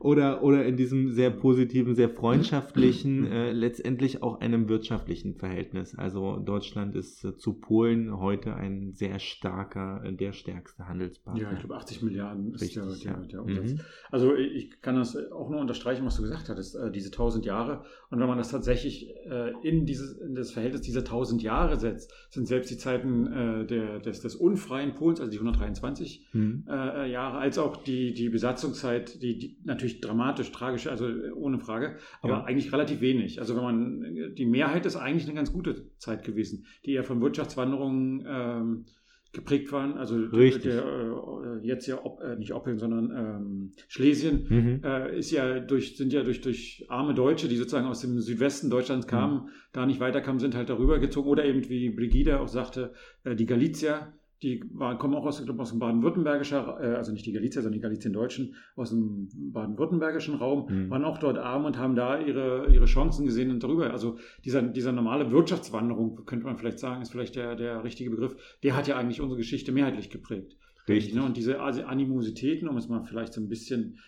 oder, 0.00 0.42
oder 0.42 0.64
in 0.66 0.76
diesem 0.76 1.12
sehr 1.12 1.30
positiven, 1.30 1.94
sehr 1.94 2.10
freundschaftlichen, 2.10 3.24
äh, 3.32 3.52
letztendlich 3.52 4.22
auch 4.22 4.40
einem 4.40 4.68
wirtschaftlichen 4.68 5.36
Verhältnis. 5.36 5.94
Also 5.96 6.36
Deutschland 6.36 6.96
ist 6.96 7.24
äh, 7.24 7.36
zu 7.36 7.54
Polen 7.54 8.18
heute 8.18 8.54
ein 8.54 8.92
sehr 8.92 9.18
starker, 9.18 10.02
äh, 10.04 10.12
der 10.12 10.32
stärkste 10.32 10.88
Handelspartner. 10.88 11.42
Ja, 11.42 11.52
ich 11.52 11.60
glaube 11.60 11.76
80 11.76 12.02
Milliarden 12.02 12.52
ist 12.54 12.76
der, 12.76 12.84
Richtig, 12.86 13.02
der, 13.04 13.12
ja. 13.12 13.18
der 13.26 13.42
Umsatz. 13.42 13.72
Mhm. 13.74 13.80
Also 14.10 14.34
ich 14.34 14.80
kann 14.82 14.96
das 14.96 15.16
auch 15.32 15.48
nur 15.50 15.60
unterstreichen, 15.60 16.04
was 16.04 16.16
du 16.16 16.22
gesagt 16.22 16.48
hattest, 16.48 16.74
äh, 16.76 16.90
diese 16.90 17.10
1000 17.10 17.44
Jahre. 17.46 17.84
Und 18.10 18.18
wenn 18.20 18.26
man 18.28 18.38
das 18.38 18.50
tatsächlich 18.50 19.08
äh, 19.26 19.52
in, 19.62 19.86
dieses, 19.86 20.09
in 20.10 20.34
das 20.34 20.50
Verhältnis 20.52 20.82
dieser 20.82 21.00
1000 21.00 21.42
Jahre 21.42 21.78
setzt, 21.78 22.12
sind 22.30 22.46
selbst 22.46 22.70
die 22.70 22.76
Zeiten 22.78 23.26
äh, 23.26 23.66
der, 23.66 23.98
des, 24.00 24.20
des 24.20 24.34
unfreien 24.36 24.94
Polens, 24.94 25.20
also 25.20 25.30
die 25.30 25.38
123 25.38 26.28
Mhm. 26.32 26.64
äh, 26.68 27.10
Jahre, 27.10 27.38
als 27.38 27.58
auch 27.58 27.76
die, 27.82 28.12
die 28.14 28.28
Besatzungszeit, 28.28 29.22
die, 29.22 29.38
die 29.38 29.58
natürlich 29.64 30.00
dramatisch, 30.00 30.50
tragisch, 30.52 30.86
also 30.86 31.08
äh, 31.08 31.30
ohne 31.32 31.58
Frage, 31.58 31.96
aber 32.22 32.32
Ja. 32.34 32.44
eigentlich 32.44 32.72
relativ 32.72 33.00
wenig. 33.00 33.40
Also 33.40 33.56
wenn 33.56 33.62
man, 33.62 34.34
die 34.34 34.46
Mehrheit 34.46 34.86
ist 34.86 34.96
eigentlich 34.96 35.24
eine 35.26 35.34
ganz 35.34 35.52
gute 35.52 35.90
Zeit 35.98 36.24
gewesen, 36.24 36.66
die 36.84 36.92
eher 36.92 37.04
von 37.04 37.20
Wirtschaftswanderungen 37.20 38.24
ähm, 38.28 38.84
geprägt 39.32 39.70
waren. 39.72 39.96
Also 39.96 40.16
Richtig. 40.16 40.72
Der, 40.72 40.82
äh, 40.84 41.66
jetzt 41.66 41.86
ja 41.86 42.04
Op, 42.04 42.20
äh, 42.20 42.36
nicht 42.36 42.52
Oppeln, 42.52 42.78
sondern 42.78 43.10
ähm, 43.16 43.72
Schlesien 43.88 44.46
Mhm. 44.48 44.80
äh, 44.84 45.18
ist 45.18 45.30
ja 45.30 45.60
durch, 45.60 45.96
sind 45.96 46.12
ja 46.12 46.22
durch, 46.22 46.40
durch 46.40 46.84
arme 46.88 47.14
Deutsche, 47.14 47.48
die 47.48 47.56
sozusagen 47.56 47.86
aus 47.86 48.00
dem 48.00 48.18
Südwesten 48.20 48.70
Deutschlands 48.70 49.06
kamen, 49.06 49.48
da 49.72 49.86
nicht 49.86 50.00
weiterkamen, 50.00 50.40
sind 50.40 50.54
halt 50.56 50.68
darüber 50.68 50.98
gezogen. 50.98 51.28
Oder 51.28 51.44
eben, 51.44 51.68
wie 51.68 51.90
Brigida 51.90 52.40
auch 52.40 52.48
sagte, 52.48 52.92
äh, 53.24 53.36
die 53.36 53.46
Galizier, 53.46 54.12
die 54.42 54.62
waren, 54.72 54.98
kommen 54.98 55.14
auch 55.14 55.26
aus, 55.26 55.44
glaube, 55.44 55.60
aus 55.60 55.70
dem 55.70 55.78
baden-württembergischer, 55.78 56.78
äh, 56.80 56.94
also 56.96 57.12
nicht 57.12 57.26
die 57.26 57.32
Galizier, 57.32 57.62
sondern 57.62 57.78
die 57.78 57.82
Galizien-Deutschen, 57.82 58.54
aus 58.74 58.90
dem 58.90 59.28
baden-württembergischen 59.52 60.34
Raum, 60.34 60.66
Mhm. 60.68 60.90
waren 60.90 61.04
auch 61.04 61.18
dort 61.18 61.38
arm 61.38 61.64
und 61.66 61.76
haben 61.78 61.94
da 61.94 62.18
ihre, 62.18 62.72
ihre 62.72 62.86
Chancen 62.86 63.26
gesehen 63.26 63.50
und 63.50 63.62
darüber. 63.62 63.90
Also 63.90 64.18
dieser, 64.44 64.62
dieser 64.62 64.92
normale 64.92 65.30
Wirtschaftswanderung, 65.30 66.24
könnte 66.24 66.46
man 66.46 66.56
vielleicht 66.56 66.78
sagen, 66.78 67.02
ist 67.02 67.10
vielleicht 67.12 67.36
der, 67.36 67.54
der 67.56 67.84
richtige 67.84 68.10
Begriff, 68.10 68.36
der 68.62 68.76
hat 68.76 68.88
ja 68.88 68.96
eigentlich 68.96 69.20
unsere 69.20 69.36
Geschichte 69.38 69.72
mehrheitlich 69.72 70.10
geprägt. 70.10 70.56
Richtig. 70.88 71.14
Ne? 71.14 71.22
Und 71.22 71.36
diese 71.36 71.60
Animositäten, 71.60 72.68
um 72.68 72.76
es 72.76 72.88
mal 72.88 73.02
vielleicht 73.02 73.34
so 73.34 73.40
ein 73.40 73.48
bisschen 73.48 73.98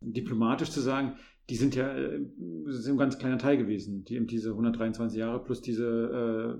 diplomatisch 0.00 0.70
zu 0.70 0.80
sagen, 0.80 1.14
die 1.50 1.56
sind 1.56 1.74
ja 1.74 1.92
äh, 1.92 2.20
sind 2.66 2.94
ein 2.94 2.98
ganz 2.98 3.18
kleiner 3.18 3.38
Teil 3.38 3.58
gewesen. 3.58 4.04
Die 4.04 4.14
eben 4.14 4.26
diese 4.26 4.50
123 4.50 5.18
Jahre 5.18 5.42
plus 5.42 5.60
diese, 5.60 6.58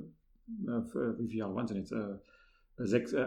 äh, 0.67 0.71
äh, 0.71 1.19
wie 1.19 1.29
viele 1.29 1.39
Jahre 1.39 1.55
waren 1.55 1.65
es 1.65 1.71
denn 1.71 1.79
jetzt? 1.79 1.93
Äh, 1.93 2.19
sechs, 2.87 3.13
äh, 3.13 3.27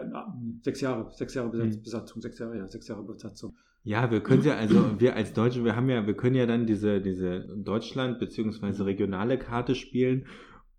sechs 0.62 0.80
Jahre, 0.80 1.10
sechs 1.12 1.34
Jahre 1.34 1.50
Besatz, 1.50 1.76
Mhm. 1.76 1.82
Besatzung, 1.82 2.22
sechs 2.22 2.38
Jahre, 2.38 2.58
ja, 2.58 2.66
sechs 2.68 2.88
Jahre 2.88 3.02
Besatzung. 3.04 3.54
Ja, 3.82 4.10
wir 4.10 4.20
können 4.22 4.42
ja, 4.42 4.56
also 4.56 4.98
wir 4.98 5.14
als 5.14 5.32
Deutsche, 5.34 5.62
wir 5.64 5.76
haben 5.76 5.90
ja, 5.90 6.06
wir 6.06 6.14
können 6.16 6.36
ja 6.36 6.46
dann 6.46 6.66
diese, 6.66 7.00
diese 7.02 7.40
Deutschland- 7.56 8.18
beziehungsweise 8.18 8.86
regionale 8.86 9.38
Karte 9.38 9.74
spielen, 9.74 10.26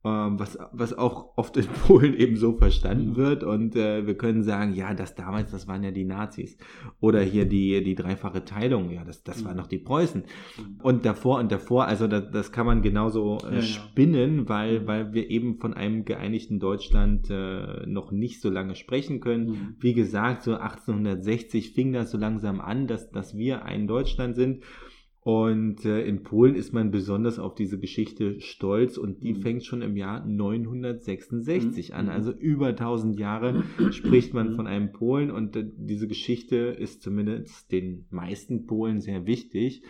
was, 0.05 0.57
was 0.71 0.97
auch 0.97 1.37
oft 1.37 1.57
in 1.57 1.65
Polen 1.87 2.13
eben 2.13 2.37
so 2.37 2.53
verstanden 2.53 3.15
wird. 3.15 3.43
Und 3.43 3.75
äh, 3.75 4.05
wir 4.05 4.15
können 4.17 4.43
sagen, 4.43 4.73
ja, 4.73 4.93
das 4.93 5.15
damals, 5.15 5.51
das 5.51 5.67
waren 5.67 5.83
ja 5.83 5.91
die 5.91 6.05
Nazis. 6.05 6.57
Oder 6.99 7.21
hier 7.21 7.45
die, 7.45 7.83
die 7.83 7.95
dreifache 7.95 8.45
Teilung, 8.45 8.91
ja, 8.91 9.03
das, 9.03 9.23
das 9.23 9.43
waren 9.43 9.57
noch 9.57 9.67
die 9.67 9.79
Preußen. 9.79 10.21
Mhm. 10.21 10.79
Und 10.81 11.05
davor 11.05 11.39
und 11.39 11.51
davor, 11.51 11.87
also 11.87 12.07
das, 12.07 12.29
das 12.31 12.51
kann 12.51 12.65
man 12.65 12.81
genauso 12.81 13.37
äh, 13.39 13.61
spinnen, 13.61 14.47
weil, 14.47 14.81
Mhm. 14.81 14.87
weil 14.87 15.13
wir 15.13 15.29
eben 15.29 15.57
von 15.59 15.73
einem 15.73 16.05
geeinigten 16.05 16.59
Deutschland 16.59 17.29
äh, 17.29 17.85
noch 17.85 18.11
nicht 18.11 18.41
so 18.41 18.49
lange 18.49 18.75
sprechen 18.75 19.19
können. 19.19 19.47
Mhm. 19.47 19.75
Wie 19.79 19.93
gesagt, 19.93 20.43
so 20.43 20.55
1860 20.55 21.73
fing 21.73 21.93
das 21.93 22.11
so 22.11 22.17
langsam 22.17 22.61
an, 22.61 22.87
dass, 22.87 23.09
dass 23.11 23.35
wir 23.35 23.65
ein 23.65 23.87
Deutschland 23.87 24.35
sind. 24.35 24.63
Und 25.27 25.85
äh, 25.85 26.05
in 26.05 26.21
Polen 26.21 26.53
ist 26.53 26.71
man 26.71 26.91
besonders 26.91 27.39
auf 27.39 27.55
diese 27.55 27.79
Geschichte 27.79 28.39
stolz 28.41 28.95
und 28.95 29.23
die 29.23 29.33
Mhm. 29.33 29.41
fängt 29.41 29.65
schon 29.65 29.81
im 29.81 29.97
Jahr 29.97 30.23
966 30.23 31.95
an. 31.95 32.05
Mhm. 32.05 32.11
Also 32.11 32.31
über 32.31 32.75
1000 32.75 33.19
Jahre 33.19 33.63
spricht 33.91 34.35
man 34.35 34.51
Mhm. 34.51 34.55
von 34.55 34.67
einem 34.67 34.91
Polen 34.91 35.31
und 35.31 35.55
äh, 35.55 35.65
diese 35.77 36.07
Geschichte 36.07 36.57
ist 36.57 37.01
zumindest 37.01 37.71
den 37.71 38.05
meisten 38.11 38.67
Polen 38.67 39.01
sehr 39.01 39.25
wichtig. 39.25 39.81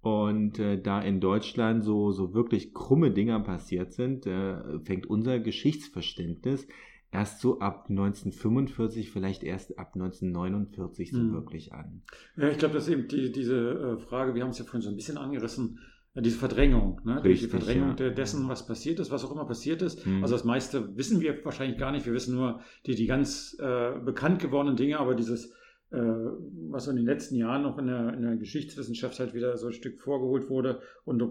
Und 0.00 0.60
äh, 0.60 0.80
da 0.80 1.00
in 1.02 1.18
Deutschland 1.18 1.82
so, 1.82 2.12
so 2.12 2.32
wirklich 2.32 2.72
krumme 2.72 3.10
Dinger 3.10 3.40
passiert 3.40 3.92
sind, 3.92 4.26
äh, 4.26 4.78
fängt 4.84 5.06
unser 5.10 5.40
Geschichtsverständnis 5.40 6.68
erst 7.10 7.40
so 7.40 7.60
ab 7.60 7.86
1945, 7.88 9.10
vielleicht 9.10 9.42
erst 9.42 9.78
ab 9.78 9.92
1949 9.94 11.12
so 11.12 11.18
hm. 11.18 11.32
wirklich 11.32 11.72
an. 11.72 12.02
Ja, 12.36 12.48
ich 12.48 12.58
glaube, 12.58 12.74
dass 12.74 12.88
eben 12.88 13.08
die, 13.08 13.32
diese 13.32 13.56
äh, 13.56 13.98
Frage, 13.98 14.34
wir 14.34 14.42
haben 14.42 14.50
es 14.50 14.58
ja 14.58 14.64
vorhin 14.64 14.82
so 14.82 14.90
ein 14.90 14.96
bisschen 14.96 15.16
angerissen, 15.16 15.78
diese 16.20 16.38
Verdrängung, 16.38 17.00
ne? 17.04 17.22
Richtig, 17.22 17.42
die 17.42 17.48
Verdrängung 17.48 17.96
ja. 17.96 18.10
dessen, 18.10 18.48
was 18.48 18.66
passiert 18.66 18.98
ist, 18.98 19.10
was 19.10 19.24
auch 19.24 19.30
immer 19.30 19.44
passiert 19.44 19.82
ist. 19.82 20.04
Mhm. 20.04 20.22
Also 20.22 20.34
das 20.34 20.44
meiste 20.44 20.96
wissen 20.96 21.20
wir 21.20 21.44
wahrscheinlich 21.44 21.78
gar 21.78 21.92
nicht. 21.92 22.06
Wir 22.06 22.12
wissen 22.12 22.34
nur 22.34 22.60
die, 22.86 22.94
die 22.94 23.06
ganz 23.06 23.56
äh, 23.60 23.92
bekannt 24.04 24.40
gewordenen 24.40 24.76
Dinge, 24.76 24.98
aber 24.98 25.14
dieses, 25.14 25.52
äh, 25.90 25.98
was 26.70 26.88
in 26.88 26.96
den 26.96 27.06
letzten 27.06 27.36
Jahren 27.36 27.62
noch 27.62 27.78
in 27.78 27.86
der, 27.86 28.14
in 28.14 28.22
der 28.22 28.36
Geschichtswissenschaft 28.36 29.20
halt 29.20 29.34
wieder 29.34 29.56
so 29.58 29.68
ein 29.68 29.72
Stück 29.72 30.00
vorgeholt 30.00 30.48
wurde 30.48 30.80
und 31.04 31.22
äh, 31.22 31.26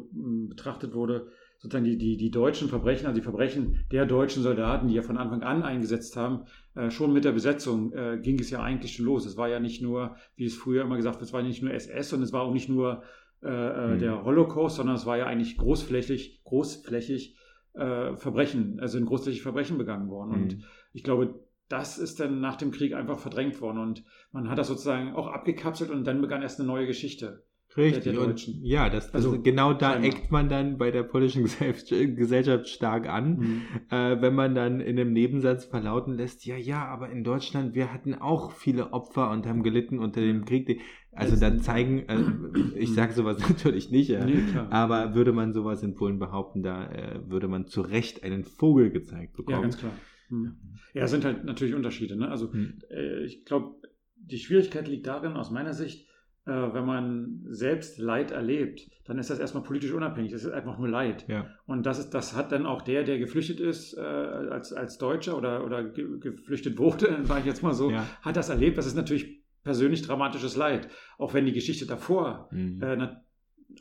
betrachtet 0.47 0.93
wurde, 0.93 1.27
sozusagen 1.57 1.85
die, 1.85 1.97
die, 1.97 2.17
die 2.17 2.31
deutschen 2.31 2.69
Verbrechen, 2.69 3.07
also 3.07 3.19
die 3.19 3.23
Verbrechen 3.23 3.85
der 3.91 4.05
deutschen 4.05 4.43
Soldaten, 4.43 4.87
die 4.87 4.93
ja 4.93 5.01
von 5.01 5.17
Anfang 5.17 5.41
an 5.41 5.63
eingesetzt 5.63 6.15
haben, 6.15 6.45
äh, 6.75 6.91
schon 6.91 7.13
mit 7.13 7.25
der 7.25 7.31
Besetzung 7.31 7.91
äh, 7.93 8.19
ging 8.21 8.39
es 8.39 8.49
ja 8.49 8.61
eigentlich 8.61 8.95
schon 8.95 9.05
los. 9.05 9.25
Es 9.25 9.37
war 9.37 9.49
ja 9.49 9.59
nicht 9.59 9.81
nur, 9.81 10.15
wie 10.35 10.45
es 10.45 10.55
früher 10.55 10.83
immer 10.83 10.97
gesagt 10.97 11.17
wird, 11.17 11.27
es 11.27 11.33
war 11.33 11.41
nicht 11.41 11.63
nur 11.63 11.73
SS 11.73 12.13
und 12.13 12.21
es 12.21 12.31
war 12.31 12.43
auch 12.43 12.53
nicht 12.53 12.69
nur 12.69 13.03
äh, 13.43 13.49
äh, 13.49 13.93
mhm. 13.93 13.99
der 13.99 14.23
Holocaust, 14.23 14.77
sondern 14.77 14.95
es 14.95 15.05
war 15.05 15.17
ja 15.17 15.25
eigentlich 15.25 15.57
großflächig, 15.57 16.43
großflächig 16.43 17.37
äh, 17.73 18.15
Verbrechen, 18.15 18.79
also 18.79 18.97
sind 18.97 19.05
großflächig 19.05 19.41
Verbrechen 19.41 19.77
begangen 19.77 20.09
worden. 20.09 20.29
Mhm. 20.29 20.41
Und 20.41 20.57
ich 20.93 21.03
glaube, 21.03 21.39
das 21.69 21.97
ist 21.97 22.19
dann 22.19 22.39
nach 22.39 22.55
dem 22.55 22.71
Krieg 22.71 22.93
einfach 22.93 23.19
verdrängt 23.19 23.61
worden 23.61 23.79
und 23.79 24.03
man 24.31 24.49
hat 24.49 24.57
das 24.57 24.67
sozusagen 24.67 25.13
auch 25.13 25.27
abgekapselt 25.27 25.89
und 25.91 26.05
dann 26.05 26.21
begann 26.21 26.41
erst 26.41 26.59
eine 26.59 26.67
neue 26.67 26.87
Geschichte. 26.87 27.43
Richtig. 27.77 28.17
Und, 28.17 28.47
ja, 28.63 28.89
das, 28.89 29.11
das 29.11 29.15
also, 29.25 29.39
genau 29.39 29.71
da 29.71 29.93
scheinbar. 29.93 30.09
eckt 30.09 30.31
man 30.31 30.49
dann 30.49 30.77
bei 30.79 30.89
der 30.89 31.03
polnischen 31.03 31.43
Gesellschaft 32.15 32.67
stark 32.67 33.07
an, 33.07 33.37
mhm. 33.37 33.61
äh, 33.91 34.19
wenn 34.19 34.33
man 34.33 34.55
dann 34.55 34.79
in 34.79 34.99
einem 34.99 35.13
Nebensatz 35.13 35.65
verlauten 35.65 36.15
lässt, 36.15 36.43
ja, 36.45 36.57
ja, 36.57 36.85
aber 36.85 37.11
in 37.11 37.23
Deutschland, 37.23 37.75
wir 37.75 37.93
hatten 37.93 38.15
auch 38.15 38.51
viele 38.51 38.93
Opfer 38.93 39.29
und 39.29 39.45
haben 39.45 39.61
gelitten 39.61 39.99
unter 39.99 40.21
dem 40.21 40.45
Krieg. 40.45 40.81
Also 41.11 41.35
dann 41.35 41.59
zeigen, 41.59 41.99
äh, 42.09 42.17
ich 42.75 42.93
sage 42.95 43.13
sowas 43.13 43.37
natürlich 43.47 43.91
nicht, 43.91 44.09
äh, 44.09 44.25
nee, 44.25 44.43
aber 44.71 45.13
würde 45.13 45.31
man 45.31 45.53
sowas 45.53 45.83
in 45.83 45.93
Polen 45.93 46.17
behaupten, 46.17 46.63
da 46.63 46.89
äh, 46.89 47.29
würde 47.29 47.47
man 47.47 47.67
zu 47.67 47.81
Recht 47.81 48.23
einen 48.23 48.43
Vogel 48.43 48.89
gezeigt 48.89 49.37
bekommen. 49.37 49.57
Ja, 49.57 49.61
ganz 49.61 49.77
klar. 49.77 49.93
Mhm. 50.29 50.57
Ja, 50.95 51.03
es 51.03 51.11
sind 51.11 51.23
halt 51.23 51.45
natürlich 51.45 51.75
Unterschiede. 51.75 52.15
Ne? 52.15 52.27
Also 52.27 52.49
mhm. 52.51 52.79
ich 53.23 53.45
glaube, 53.45 53.75
die 54.15 54.39
Schwierigkeit 54.39 54.87
liegt 54.87 55.05
darin, 55.05 55.33
aus 55.33 55.51
meiner 55.51 55.73
Sicht, 55.73 56.07
äh, 56.47 56.73
wenn 56.73 56.85
man 56.85 57.41
selbst 57.49 57.99
Leid 57.99 58.31
erlebt, 58.31 58.89
dann 59.05 59.19
ist 59.19 59.29
das 59.29 59.39
erstmal 59.39 59.63
politisch 59.63 59.91
unabhängig. 59.91 60.31
Das 60.31 60.43
ist 60.43 60.51
einfach 60.51 60.77
nur 60.77 60.87
Leid. 60.87 61.25
Ja. 61.27 61.47
Und 61.65 61.85
das, 61.85 61.99
ist, 61.99 62.11
das 62.11 62.35
hat 62.35 62.53
dann 62.53 62.65
auch 62.65 62.81
der, 62.81 63.03
der 63.03 63.19
geflüchtet 63.19 63.59
ist, 63.59 63.97
äh, 63.97 64.01
als, 64.01 64.71
als 64.71 64.97
Deutscher 64.97 65.37
oder, 65.37 65.65
oder 65.65 65.83
ge 65.83 66.19
geflüchtet 66.19 66.77
wurde, 66.77 67.19
sage 67.23 67.41
ich 67.41 67.45
jetzt 67.45 67.63
mal 67.63 67.73
so, 67.73 67.91
ja. 67.91 68.05
hat 68.21 68.37
das 68.37 68.49
erlebt. 68.49 68.77
Das 68.77 68.85
ist 68.85 68.95
natürlich 68.95 69.41
persönlich 69.63 70.01
dramatisches 70.03 70.55
Leid. 70.55 70.89
Auch 71.17 71.33
wenn 71.33 71.45
die 71.45 71.51
Geschichte 71.51 71.85
davor 71.85 72.47
mhm. 72.51 72.81
äh, 72.81 73.09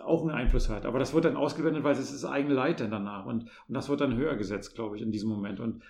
auch 0.00 0.22
einen 0.22 0.32
Einfluss 0.32 0.68
hat. 0.68 0.84
Aber 0.84 0.98
das 0.98 1.14
wird 1.14 1.24
dann 1.24 1.36
ausgewendet, 1.36 1.84
weil 1.84 1.92
es 1.92 2.00
ist 2.00 2.14
das 2.14 2.24
eigene 2.28 2.54
Leid 2.54 2.80
dann 2.80 2.90
danach. 2.90 3.26
Und, 3.26 3.44
und 3.44 3.74
das 3.74 3.88
wird 3.88 4.00
dann 4.00 4.16
höher 4.16 4.34
gesetzt, 4.34 4.74
glaube 4.74 4.96
ich, 4.96 5.02
in 5.02 5.12
diesem 5.12 5.28
Moment. 5.28 5.60
Und 5.60 5.82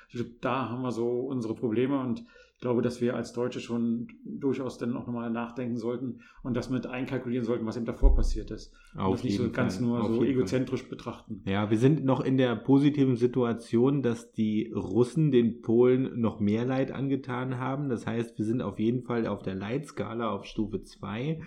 da 0.43 0.69
haben 0.69 0.83
wir 0.83 0.93
so 0.93 1.09
unsere 1.21 1.55
Probleme. 1.55 1.99
Und 1.99 2.25
ich 2.57 2.63
glaube, 2.63 2.81
dass 2.81 3.03
wir 3.03 3.15
als 3.15 3.35
Deutsche 3.35 3.61
schon 3.61 4.09
durchaus 4.25 4.79
dann 4.79 4.97
auch 4.97 5.07
nochmal 5.07 5.31
nachdenken 5.31 5.77
sollten 5.77 6.21
und 6.43 6.57
das 6.57 6.71
mit 6.71 6.87
einkalkulieren 6.87 7.45
sollten, 7.45 7.67
was 7.67 7.77
eben 7.77 7.85
davor 7.85 8.15
passiert 8.15 8.51
ist. 8.51 8.73
Auf 8.97 9.09
und 9.09 9.13
das 9.13 9.25
nicht 9.25 9.37
so 9.37 9.51
ganz 9.51 9.79
nur 9.79 10.01
Auf 10.01 10.15
so 10.15 10.25
egozentrisch 10.25 10.81
Fall. 10.81 10.89
betrachten. 10.89 11.43
Ja, 11.45 11.69
wir 11.69 11.77
sind 11.77 12.07
noch 12.07 12.21
in 12.21 12.39
der 12.39 12.57
positiven 12.57 13.17
Situation, 13.17 14.01
dass 14.01 14.33
die 14.33 14.73
Russen 14.75 15.33
den 15.33 15.61
Polen 15.61 16.19
noch 16.19 16.41
mehr 16.41 16.65
Leid 16.65 16.93
angetan 16.93 17.59
haben. 17.59 17.91
Das 17.91 18.07
heißt, 18.07 18.39
wir 18.39 18.47
sind 18.47 18.63
auf 18.63 18.79
jeden 18.79 19.03
Fall 19.03 19.27
auf 19.27 19.43
der 19.43 19.55
Leitskala 19.55 20.31
auf 20.31 20.47
Stufe 20.47 20.83
2 20.83 21.43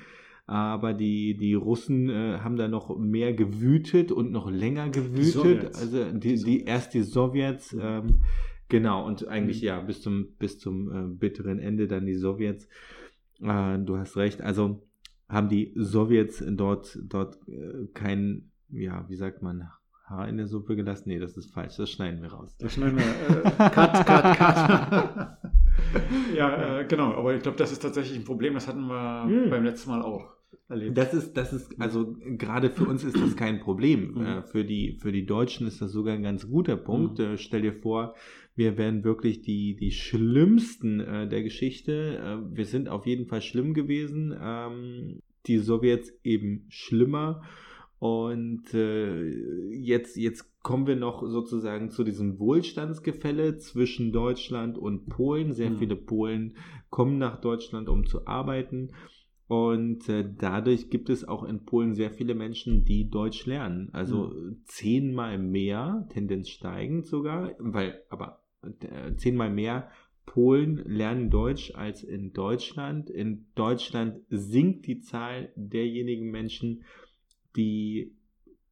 aber 0.46 0.94
die, 0.96 1.38
die 1.38 1.54
Russen 1.54 2.10
äh, 2.10 2.40
haben 2.40 2.56
da 2.56 2.68
noch 2.68 2.98
mehr 2.98 3.34
gewütet 3.34 4.12
und 4.12 4.32
noch 4.32 4.50
länger 4.50 4.90
gewütet. 4.90 5.62
Die 5.62 5.80
also 5.80 6.12
die, 6.12 6.44
die, 6.44 6.64
erst 6.64 6.96
die 6.96 7.04
Sowjets, 7.04 7.78
ähm, 7.80 8.24
Genau, 8.70 9.06
und 9.06 9.28
eigentlich 9.28 9.62
mhm. 9.62 9.68
ja, 9.68 9.82
bis 9.82 10.02
zum, 10.02 10.36
bis 10.38 10.60
zum 10.60 10.92
äh, 10.92 11.08
bitteren 11.08 11.60
Ende 11.60 11.88
dann 11.88 12.06
die 12.06 12.16
Sowjets. 12.16 12.68
Äh, 13.42 13.80
du 13.80 13.98
hast 13.98 14.16
recht, 14.16 14.42
also 14.42 14.88
haben 15.28 15.50
die 15.50 15.74
Sowjets 15.76 16.44
dort, 16.48 16.98
dort 17.02 17.38
äh, 17.48 17.88
kein, 17.94 18.52
ja, 18.70 19.06
wie 19.10 19.16
sagt 19.16 19.42
man, 19.42 19.70
Haar 20.06 20.28
in 20.28 20.38
der 20.38 20.48
Suppe 20.48 20.76
gelassen? 20.76 21.10
Nee, 21.10 21.20
das 21.20 21.38
ist 21.38 21.54
falsch, 21.54 21.78
das 21.78 21.92
schneiden 21.92 22.22
wir 22.22 22.32
raus. 22.32 22.56
Das 22.58 22.74
schneiden 22.74 22.98
wir. 22.98 23.06
Äh, 23.06 23.70
cut, 23.70 24.06
cut, 24.06 24.38
cut. 24.38 25.38
ja, 26.36 26.80
äh, 26.80 26.86
genau, 26.86 27.14
aber 27.14 27.36
ich 27.36 27.44
glaube, 27.44 27.58
das 27.58 27.72
ist 27.72 27.80
tatsächlich 27.80 28.18
ein 28.18 28.26
Problem, 28.26 28.56
das 28.56 28.68
hatten 28.68 28.88
wir 28.88 29.26
mhm. 29.26 29.50
beim 29.50 29.64
letzten 29.64 29.92
Mal 29.92 30.02
auch 30.02 30.32
erlebt. 30.68 30.98
Das 30.98 31.14
ist, 31.14 31.38
das 31.38 31.54
ist, 31.54 31.80
also 31.80 32.16
gerade 32.38 32.70
für 32.70 32.86
uns 32.86 33.04
ist 33.04 33.20
das 33.20 33.36
kein 33.36 33.60
Problem. 33.60 34.14
Mhm. 34.14 34.26
Äh, 34.26 34.44
für, 34.44 34.66
die, 34.66 34.98
für 35.00 35.12
die 35.12 35.26
Deutschen 35.26 35.68
ist 35.68 35.82
das 35.82 35.92
sogar 35.92 36.14
ein 36.14 36.24
ganz 36.24 36.50
guter 36.50 36.78
Punkt. 36.78 37.20
Mhm. 37.20 37.26
Äh, 37.26 37.38
stell 37.38 37.62
dir 37.62 37.74
vor, 37.74 38.16
wir 38.60 38.78
wären 38.78 39.06
wirklich 39.06 39.42
die, 39.42 39.78
die 39.78 39.92
schlimmsten 39.92 41.00
äh, 41.00 41.28
der 41.30 41.42
Geschichte. 41.44 42.18
Äh, 42.18 42.56
wir 42.56 42.66
sind 42.66 42.90
auf 42.90 43.08
jeden 43.08 43.26
Fall 43.26 43.42
schlimm 43.42 43.74
gewesen. 43.74 44.38
Ähm, 44.40 45.22
die 45.48 45.58
Sowjets 45.58 46.12
eben 46.24 46.66
schlimmer. 46.68 47.42
Und 48.00 48.74
äh, 48.74 49.24
jetzt, 49.72 50.18
jetzt 50.18 50.62
kommen 50.62 50.88
wir 50.88 50.98
noch 50.98 51.24
sozusagen 51.26 51.90
zu 51.90 52.04
diesem 52.04 52.38
Wohlstandsgefälle 52.38 53.58
zwischen 53.58 54.12
Deutschland 54.12 54.78
und 54.78 55.08
Polen. 55.08 55.54
Sehr 55.54 55.70
mhm. 55.70 55.78
viele 55.78 55.96
Polen 55.96 56.58
kommen 56.90 57.18
nach 57.18 57.40
Deutschland, 57.40 57.88
um 57.88 58.06
zu 58.06 58.28
arbeiten. 58.28 58.92
Und 59.48 60.08
äh, 60.10 60.30
dadurch 60.38 60.90
gibt 60.90 61.10
es 61.10 61.26
auch 61.26 61.44
in 61.44 61.66
Polen 61.66 61.96
sehr 61.96 62.12
viele 62.12 62.36
Menschen, 62.36 62.84
die 62.84 63.10
Deutsch 63.10 63.46
lernen. 63.46 63.90
Also 63.94 64.28
mhm. 64.28 64.62
zehnmal 64.66 65.40
mehr, 65.40 66.08
Tendenz 66.12 66.50
steigend 66.50 67.06
sogar, 67.06 67.56
weil, 67.58 68.02
aber 68.10 68.39
zehnmal 69.18 69.50
mehr 69.50 69.90
Polen 70.26 70.78
lernen 70.86 71.30
Deutsch 71.30 71.74
als 71.76 72.04
in 72.04 72.34
Deutschland. 72.34 73.10
In 73.10 73.48
Deutschland 73.56 74.22
sinkt 74.30 74.86
die 74.86 75.00
Zahl 75.00 75.52
derjenigen 75.56 76.30
Menschen, 76.30 76.84
die 77.56 78.16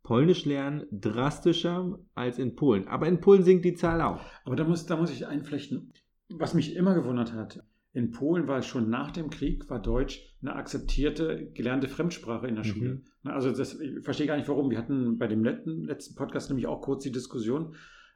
Polnisch 0.03 0.45
lernen, 0.45 0.85
drastischer 0.91 1.99
als 2.13 2.37
in 2.37 2.55
Polen. 2.55 2.87
Aber 2.87 3.07
in 3.07 3.19
Polen 3.19 3.43
sinkt 3.43 3.65
die 3.65 3.73
Zahl 3.73 4.01
auch. 4.01 4.21
Aber 4.45 4.55
da 4.55 4.63
muss, 4.63 4.85
da 4.85 4.95
muss 4.97 5.11
ich 5.11 5.25
einflechten, 5.25 5.93
was 6.29 6.53
mich 6.53 6.75
immer 6.75 6.93
gewundert 6.93 7.33
hat 7.33 7.63
in 7.97 8.11
Polen 8.11 8.47
war 8.47 8.61
schon 8.61 8.91
nach 8.91 9.09
dem 9.09 9.31
Krieg, 9.31 9.71
war 9.71 9.81
Deutsch 9.81 10.21
eine 10.39 10.55
akzeptierte, 10.55 11.49
gelernte 11.55 11.87
Fremdsprache 11.87 12.45
in 12.45 12.53
der 12.53 12.63
mhm. 12.63 12.69
Schule. 12.69 13.01
Also 13.23 13.51
das, 13.51 13.79
ich 13.79 14.03
verstehe 14.03 14.27
gar 14.27 14.37
nicht 14.37 14.47
warum. 14.47 14.69
Wir 14.69 14.77
hatten 14.77 15.17
bei 15.17 15.25
dem 15.25 15.43
letzten, 15.43 15.83
letzten 15.83 16.13
Podcast 16.13 16.51
nämlich 16.51 16.67
auch 16.67 16.81
kurz 16.81 17.03
die 17.03 17.11
Diskussion. 17.11 17.73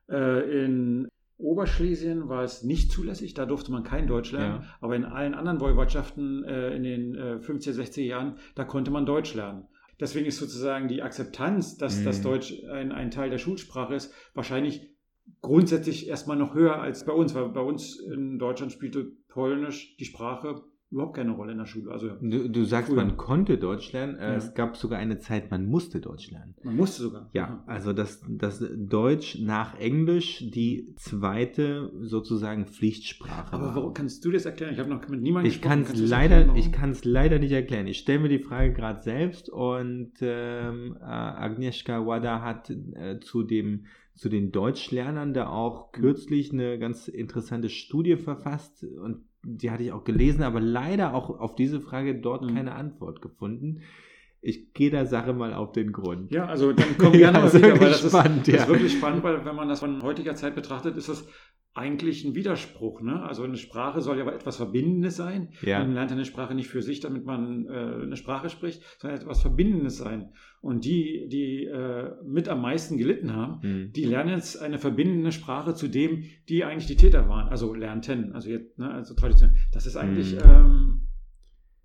Äh, 0.08 0.66
in 0.66 1.08
Oberschlesien 1.42 2.30
war 2.30 2.44
es 2.44 2.64
nicht 2.64 2.92
zulässig, 2.92 3.34
da 3.34 3.46
durfte 3.46 3.72
man 3.72 3.84
kein 3.84 4.08
Deutsch 4.08 4.32
lernen, 4.32 4.62
ja. 4.64 4.70
aber 4.80 4.96
in 4.96 5.06
allen 5.06 5.34
anderen 5.34 5.60
Woiwodschaften 5.60 6.44
äh, 6.44 6.76
in 6.76 6.84
den 6.84 7.16
äh, 7.16 7.40
50er, 7.42 7.74
60er 7.74 8.02
Jahren, 8.04 8.36
da 8.56 8.64
konnte 8.64 8.92
man 8.92 9.06
Deutsch 9.06 9.34
lernen. 9.34 9.68
Deswegen 10.00 10.26
ist 10.26 10.38
sozusagen 10.38 10.88
die 10.88 11.04
Akzeptanz, 11.04 11.78
dass 11.78 12.00
mhm. 12.00 12.06
das 12.06 12.22
Deutsch 12.22 12.64
ein, 12.72 12.92
ein 12.92 13.12
Teil 13.12 13.30
der 13.30 13.38
Schulsprache 13.38 13.94
ist, 13.94 14.14
wahrscheinlich 14.34 14.90
grundsätzlich 15.42 16.08
erstmal 16.08 16.38
noch 16.38 16.54
höher 16.54 16.80
als 16.80 17.06
bei 17.06 17.14
uns, 17.14 17.36
weil 17.36 17.50
bei 17.50 17.62
uns 17.62 18.00
in 18.00 18.40
Deutschland 18.40 18.72
spielte 18.72 19.12
Polnisch 19.28 19.96
die 19.98 20.06
Sprache 20.06 20.64
überhaupt 20.92 21.16
keine 21.16 21.32
Rolle 21.32 21.54
in 21.54 21.58
der 21.58 21.66
Schule. 21.66 21.90
Also 21.92 22.10
du, 22.20 22.50
du 22.50 22.66
sagst, 22.66 22.90
früher. 22.90 22.98
man 22.98 23.16
konnte 23.16 23.58
Deutsch 23.58 23.94
lernen. 23.94 24.18
Äh, 24.18 24.32
ja. 24.32 24.36
Es 24.36 24.54
gab 24.54 24.76
sogar 24.76 25.00
eine 25.00 25.20
Zeit, 25.20 25.50
man 25.50 25.66
musste 25.66 26.02
Deutsch 26.02 26.30
lernen. 26.32 26.54
Man 26.64 26.76
musste 26.76 27.04
sogar. 27.04 27.30
Ja, 27.32 27.64
also 27.66 27.94
das, 27.94 28.22
das 28.28 28.64
Deutsch 28.76 29.40
nach 29.40 29.80
Englisch 29.80 30.40
die 30.54 30.94
zweite 30.98 31.92
sozusagen 32.02 32.66
Pflichtsprache. 32.66 33.54
Aber 33.54 33.74
warum 33.74 33.94
kannst 33.94 34.26
du 34.26 34.32
das 34.32 34.46
erklären? 34.46 34.74
Ich 34.74 34.80
habe 34.80 34.90
noch 34.90 35.08
mit 35.08 35.22
niemandem 35.22 35.50
ich 35.50 35.62
gesprochen. 35.62 35.86
Kann's 35.86 36.00
leider, 36.00 36.56
ich 36.56 36.72
kann 36.74 36.92
es 36.92 37.06
leider 37.06 37.40
nicht 37.40 37.54
erklären. 37.54 37.88
Ich 37.88 38.00
stelle 38.00 38.20
mir 38.20 38.30
die 38.30 38.40
Frage 38.40 38.74
gerade 38.74 39.02
selbst 39.02 39.50
und 39.50 40.12
ähm, 40.20 40.98
äh, 41.00 41.04
Agnieszka 41.06 42.06
Wada 42.06 42.42
hat 42.42 42.70
äh, 42.70 43.20
zu 43.22 43.44
dem 43.44 43.86
zu 44.14 44.28
den 44.30 44.52
Deutschlernern 44.52 45.34
da 45.34 45.48
auch 45.48 45.94
kürzlich 45.94 46.52
eine 46.52 46.78
ganz 46.78 47.08
interessante 47.08 47.70
Studie 47.70 48.18
verfasst 48.18 48.84
und 48.84 49.24
die 49.44 49.72
hatte 49.72 49.84
ich 49.84 49.92
auch 49.92 50.04
gelesen, 50.04 50.44
aber 50.44 50.60
leider 50.60 51.14
auch 51.14 51.40
auf 51.40 51.56
diese 51.56 51.82
Frage 51.82 52.20
dort 52.20 52.44
mhm. 52.44 52.56
keine 52.56 52.76
Antwort 52.76 53.22
gefunden. 53.22 53.82
Ich 54.44 54.74
gehe 54.74 54.90
der 54.90 55.06
Sache 55.06 55.34
mal 55.34 55.54
auf 55.54 55.72
den 55.72 55.92
Grund. 55.92 56.32
Ja, 56.32 56.46
also 56.46 56.74
dann 56.74 56.98
kommen 56.98 57.12
gerne 57.18 57.38
ja, 57.38 57.46
mal 57.46 57.54
wieder, 57.54 57.80
weil 57.80 57.90
das 57.90 58.08
spannend, 58.08 58.48
ist, 58.48 58.54
ja. 58.56 58.62
ist 58.64 58.68
wirklich 58.68 58.94
spannend, 58.94 59.24
weil 59.24 59.46
wenn 59.46 59.56
man 59.56 59.70
das 59.70 59.80
von 59.82 60.02
heutiger 60.02 60.36
Zeit 60.36 60.56
betrachtet, 60.56 60.98
ist 60.98 61.10
das 61.10 61.28
eigentlich 61.74 62.26
ein 62.26 62.36
Widerspruch. 62.36 63.02
Ne? 63.02 63.24
Also 63.24 63.44
eine 63.44 63.56
Sprache 63.56 64.02
soll 64.02 64.18
ja 64.18 64.24
aber 64.24 64.36
etwas 64.36 64.58
Verbindendes 64.58 65.16
sein. 65.16 65.50
Ja. 65.62 65.80
Man 65.80 65.94
lernt 65.94 66.12
eine 66.12 66.26
Sprache 66.26 66.54
nicht 66.54 66.68
für 66.68 66.82
sich, 66.82 67.00
damit 67.00 67.26
man 67.26 67.66
äh, 67.66 68.04
eine 68.04 68.18
Sprache 68.18 68.50
spricht, 68.50 68.84
sondern 69.00 69.20
etwas 69.20 69.42
Verbindendes 69.42 69.98
sein. 69.98 70.34
Und 70.60 70.84
die, 70.84 71.28
die 71.30 71.66
äh, 71.66 72.12
mit 72.26 72.50
am 72.50 72.62
meisten 72.62 72.98
gelitten 72.98 73.34
haben, 73.34 73.60
mhm. 73.62 73.94
die 73.94 74.04
lernen 74.04 74.32
jetzt 74.32 74.62
eine 74.62 74.80
verbindende 74.80 75.32
Sprache 75.32 75.74
zu 75.74 75.88
dem, 75.88 76.24
die 76.50 76.66
eigentlich 76.66 76.88
die 76.88 76.98
Täter 76.98 77.30
waren. 77.30 77.48
Also 77.48 77.74
lernten, 77.74 78.34
also 78.34 78.50
jetzt, 78.50 78.78
ne, 78.78 78.92
also 78.92 79.16
traditionell. 79.16 79.56
Das 79.72 79.86
ist 79.86 79.96
eigentlich. 79.96 80.34
Mhm. 80.34 80.42
Ähm, 80.44 81.02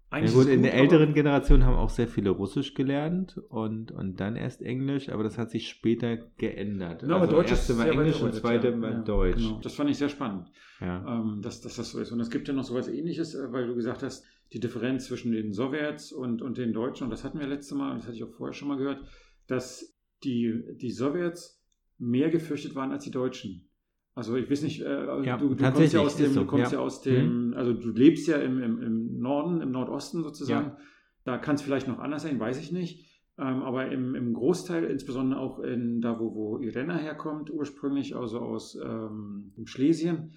eigentlich 0.08 0.34
ja 0.34 0.42
gut, 0.42 0.48
in 0.48 0.62
der 0.62 0.74
älteren 0.74 1.14
Generation 1.14 1.64
haben 1.64 1.76
auch 1.76 1.90
sehr 1.90 2.06
viele 2.06 2.30
Russisch 2.30 2.74
gelernt 2.74 3.38
und, 3.48 3.90
und 3.90 4.20
dann 4.20 4.36
erst 4.36 4.62
Englisch, 4.62 5.08
aber 5.08 5.24
das 5.24 5.36
hat 5.36 5.50
sich 5.50 5.68
später 5.68 6.16
geändert. 6.38 7.02
Also 7.02 7.14
aber 7.14 7.26
Deutsch 7.26 7.50
erste 7.50 7.76
war 7.76 7.88
Englisch 7.88 8.20
und 8.20 8.32
zweite 8.32 8.68
ja. 8.68 8.78
ja, 8.78 9.00
Deutsch. 9.00 9.42
Genau. 9.42 9.60
Das 9.60 9.74
fand 9.74 9.90
ich 9.90 9.98
sehr 9.98 10.08
spannend, 10.08 10.52
ja. 10.80 11.20
ähm, 11.20 11.42
dass, 11.42 11.60
dass 11.60 11.74
das 11.74 11.90
so 11.90 11.98
ist. 11.98 12.12
Und 12.12 12.20
es 12.20 12.30
gibt 12.30 12.46
ja 12.46 12.54
noch 12.54 12.62
so 12.62 12.74
etwas 12.74 12.88
ähnliches, 12.88 13.34
äh, 13.34 13.52
weil 13.52 13.66
du 13.66 13.74
gesagt 13.74 14.04
hast, 14.04 14.24
die 14.52 14.60
Differenz 14.60 15.06
zwischen 15.06 15.32
den 15.32 15.52
Sowjets 15.52 16.12
und, 16.12 16.40
und 16.40 16.56
den 16.56 16.72
Deutschen, 16.72 17.04
und 17.04 17.10
das 17.10 17.24
hatten 17.24 17.40
wir 17.40 17.48
letztes 17.48 17.76
Mal, 17.76 17.90
und 17.90 17.98
das 17.98 18.06
hatte 18.06 18.16
ich 18.16 18.22
auch 18.22 18.32
vorher 18.32 18.54
schon 18.54 18.68
mal 18.68 18.76
gehört, 18.76 19.04
dass 19.48 19.96
die, 20.22 20.62
die 20.76 20.92
Sowjets 20.92 21.60
mehr 21.98 22.30
gefürchtet 22.30 22.76
waren 22.76 22.92
als 22.92 23.02
die 23.02 23.10
Deutschen. 23.10 23.68
Also 24.16 24.34
ich 24.34 24.50
weiß 24.50 24.62
nicht, 24.62 24.80
äh, 24.80 25.22
ja, 25.24 25.36
du, 25.36 25.54
du, 25.54 25.62
kommst 25.70 25.92
ja 25.92 26.00
aus 26.00 26.16
dem, 26.16 26.32
so. 26.32 26.40
du 26.40 26.46
kommst 26.46 26.72
ja. 26.72 26.78
ja 26.78 26.84
aus 26.84 27.02
dem, 27.02 27.48
mhm. 27.48 27.54
also 27.54 27.74
du 27.74 27.90
lebst 27.90 28.26
ja 28.26 28.38
im, 28.38 28.62
im, 28.62 28.82
im 28.82 29.20
Norden, 29.20 29.60
im 29.60 29.70
Nordosten 29.70 30.22
sozusagen. 30.22 30.68
Ja. 30.68 30.78
Da 31.24 31.36
kann 31.36 31.56
es 31.56 31.62
vielleicht 31.62 31.86
noch 31.86 31.98
anders 31.98 32.22
sein, 32.22 32.40
weiß 32.40 32.58
ich 32.58 32.72
nicht. 32.72 33.04
Ähm, 33.38 33.62
aber 33.62 33.92
im, 33.92 34.14
im 34.14 34.32
Großteil, 34.32 34.84
insbesondere 34.84 35.38
auch 35.38 35.58
in 35.58 36.00
da, 36.00 36.18
wo, 36.18 36.34
wo 36.34 36.58
Irena 36.58 36.96
herkommt, 36.96 37.50
ursprünglich, 37.50 38.16
also 38.16 38.40
aus 38.40 38.74
ähm, 38.82 39.52
Schlesien, 39.66 40.32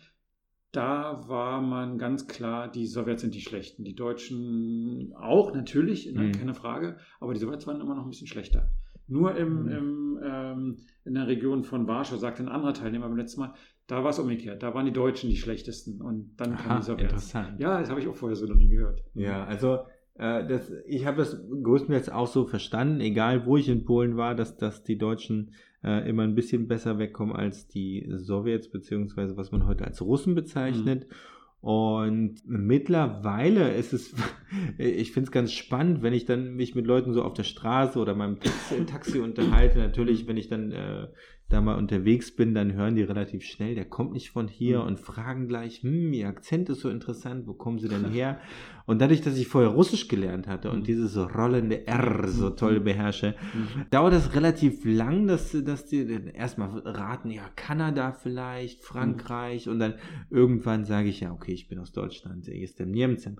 da 0.73 1.23
war 1.29 1.61
man 1.61 1.97
ganz 1.97 2.27
klar, 2.27 2.69
die 2.69 2.85
Sowjets 2.85 3.21
sind 3.21 3.33
die 3.33 3.39
Schlechten. 3.39 3.85
Die 3.85 3.95
Deutschen 3.95 5.13
auch 5.15 5.53
natürlich, 5.53 6.13
mhm. 6.13 6.33
keine 6.33 6.53
Frage, 6.53 6.97
aber 7.21 7.33
die 7.33 7.39
Sowjets 7.39 7.65
waren 7.65 7.79
immer 7.79 7.95
noch 7.95 8.03
ein 8.03 8.09
bisschen 8.09 8.27
schlechter. 8.27 8.69
Nur 9.09 9.35
im, 9.35 9.63
mhm. 9.63 9.71
im, 9.71 10.19
ähm, 10.23 10.77
in 11.03 11.13
der 11.15 11.27
Region 11.27 11.63
von 11.63 11.87
Warschau, 11.87 12.17
sagte 12.17 12.43
ein 12.43 12.49
anderer 12.49 12.73
Teilnehmer 12.73 13.07
beim 13.07 13.17
letzten 13.17 13.41
Mal, 13.41 13.53
da 13.87 14.03
war 14.03 14.11
es 14.11 14.19
umgekehrt. 14.19 14.61
Da 14.61 14.73
waren 14.73 14.85
die 14.85 14.93
Deutschen 14.93 15.29
die 15.29 15.35
schlechtesten 15.35 16.01
und 16.01 16.33
dann 16.37 16.53
Aha, 16.53 16.63
kam 16.63 16.79
die 16.79 16.85
Sowjets. 16.85 17.03
Interessant. 17.03 17.59
Ja, 17.59 17.79
das 17.79 17.89
habe 17.89 17.99
ich 17.99 18.07
auch 18.07 18.15
vorher 18.15 18.35
so 18.35 18.45
noch 18.45 18.55
nie 18.55 18.69
gehört. 18.69 19.03
Ja, 19.15 19.43
also 19.45 19.79
äh, 20.13 20.45
das, 20.47 20.71
ich 20.85 21.05
habe 21.05 21.17
das 21.17 21.41
größtenteils 21.63 22.09
auch 22.09 22.27
so 22.27 22.45
verstanden, 22.45 23.01
egal 23.01 23.45
wo 23.45 23.57
ich 23.57 23.67
in 23.67 23.85
Polen 23.85 24.15
war, 24.15 24.35
dass, 24.35 24.57
dass 24.57 24.83
die 24.83 24.97
Deutschen 24.97 25.53
äh, 25.83 26.07
immer 26.07 26.23
ein 26.23 26.35
bisschen 26.35 26.67
besser 26.67 26.99
wegkommen 26.99 27.35
als 27.35 27.67
die 27.67 28.05
Sowjets, 28.15 28.69
beziehungsweise 28.69 29.37
was 29.37 29.51
man 29.51 29.65
heute 29.65 29.85
als 29.85 30.01
Russen 30.01 30.35
bezeichnet. 30.35 31.07
Mhm. 31.09 31.13
Und 31.61 32.41
mittlerweile 32.45 33.73
ist 33.73 33.91
es, 33.91 34.15
ich 34.77 35.11
finde 35.11 35.27
es 35.27 35.31
ganz 35.31 35.51
spannend, 35.51 36.01
wenn 36.01 36.13
ich 36.13 36.25
dann 36.25 36.55
mich 36.55 36.73
mit 36.75 36.85
Leuten 36.85 37.13
so 37.13 37.23
auf 37.23 37.33
der 37.33 37.43
Straße 37.43 37.99
oder 37.99 38.15
meinem 38.15 38.39
Taxi, 38.87 39.19
unterhalte. 39.19 39.79
Natürlich, 39.79 40.27
wenn 40.27 40.37
ich 40.37 40.47
dann 40.47 40.71
äh, 40.71 41.07
da 41.49 41.61
mal 41.61 41.77
unterwegs 41.77 42.35
bin, 42.35 42.53
dann 42.53 42.73
hören 42.73 42.95
die 42.95 43.01
relativ 43.01 43.43
schnell, 43.43 43.73
der 43.73 43.85
kommt 43.85 44.13
nicht 44.13 44.29
von 44.29 44.47
hier 44.47 44.81
mhm. 44.81 44.87
und 44.87 44.99
fragen 44.99 45.47
gleich, 45.47 45.81
hm, 45.81 46.13
ihr 46.13 46.27
Akzent 46.27 46.69
ist 46.69 46.81
so 46.81 46.89
interessant, 46.89 47.47
wo 47.47 47.53
kommen 47.53 47.79
sie 47.79 47.89
denn 47.89 48.11
her? 48.11 48.39
Und 48.85 49.01
dadurch, 49.01 49.21
dass 49.21 49.37
ich 49.37 49.47
vorher 49.47 49.71
Russisch 49.71 50.07
gelernt 50.07 50.47
hatte 50.47 50.69
und 50.69 50.81
mhm. 50.81 50.83
dieses 50.83 51.17
rollende 51.17 51.87
R 51.87 52.27
so 52.27 52.51
mhm. 52.51 52.55
toll 52.55 52.79
beherrsche, 52.79 53.35
mhm. 53.53 53.85
dauert 53.89 54.13
es 54.13 54.35
relativ 54.35 54.85
lang, 54.85 55.25
dass, 55.25 55.51
dass 55.63 55.85
die 55.87 56.07
erstmal 56.33 56.69
raten, 56.85 57.31
ja, 57.31 57.43
Kanada 57.55 58.11
vielleicht, 58.11 58.83
Frankreich 58.83 59.67
und 59.67 59.79
dann 59.79 59.95
irgendwann 60.29 60.85
sage 60.85 61.09
ich, 61.09 61.21
ja, 61.21 61.31
okay, 61.31 61.53
ich 61.53 61.67
bin 61.67 61.79
aus 61.79 61.91
Deutschland, 61.91 62.47
ich 62.47 62.61
ist 62.61 62.79
der 62.79 62.85
Niemcem. 62.85 63.37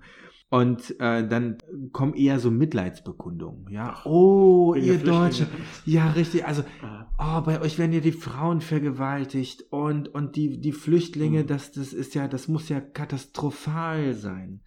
Und 0.50 0.98
äh, 0.98 1.28
dann 1.28 1.58
kommen 1.92 2.14
eher 2.14 2.40
so 2.40 2.50
Mitleidsbekundungen. 2.50 3.70
Ja, 3.70 4.02
oh, 4.04 4.74
ihr 4.74 4.98
Deutsche. 4.98 5.46
Ja, 5.86 6.10
richtig. 6.10 6.44
Also, 6.44 6.64
ah. 6.82 7.38
oh, 7.38 7.42
bei 7.42 7.60
euch 7.60 7.78
werden 7.78 7.92
ja 7.92 8.00
die 8.00 8.10
Frauen 8.10 8.60
vergewaltigt 8.60 9.62
und, 9.70 10.08
und 10.08 10.34
die, 10.34 10.60
die 10.60 10.72
Flüchtlinge, 10.72 11.44
mhm. 11.44 11.46
das, 11.46 11.70
das 11.70 11.92
ist 11.92 12.16
ja, 12.16 12.26
das 12.26 12.48
muss 12.48 12.68
ja 12.68 12.80
katastrophal 12.80 14.14
sein. 14.14 14.60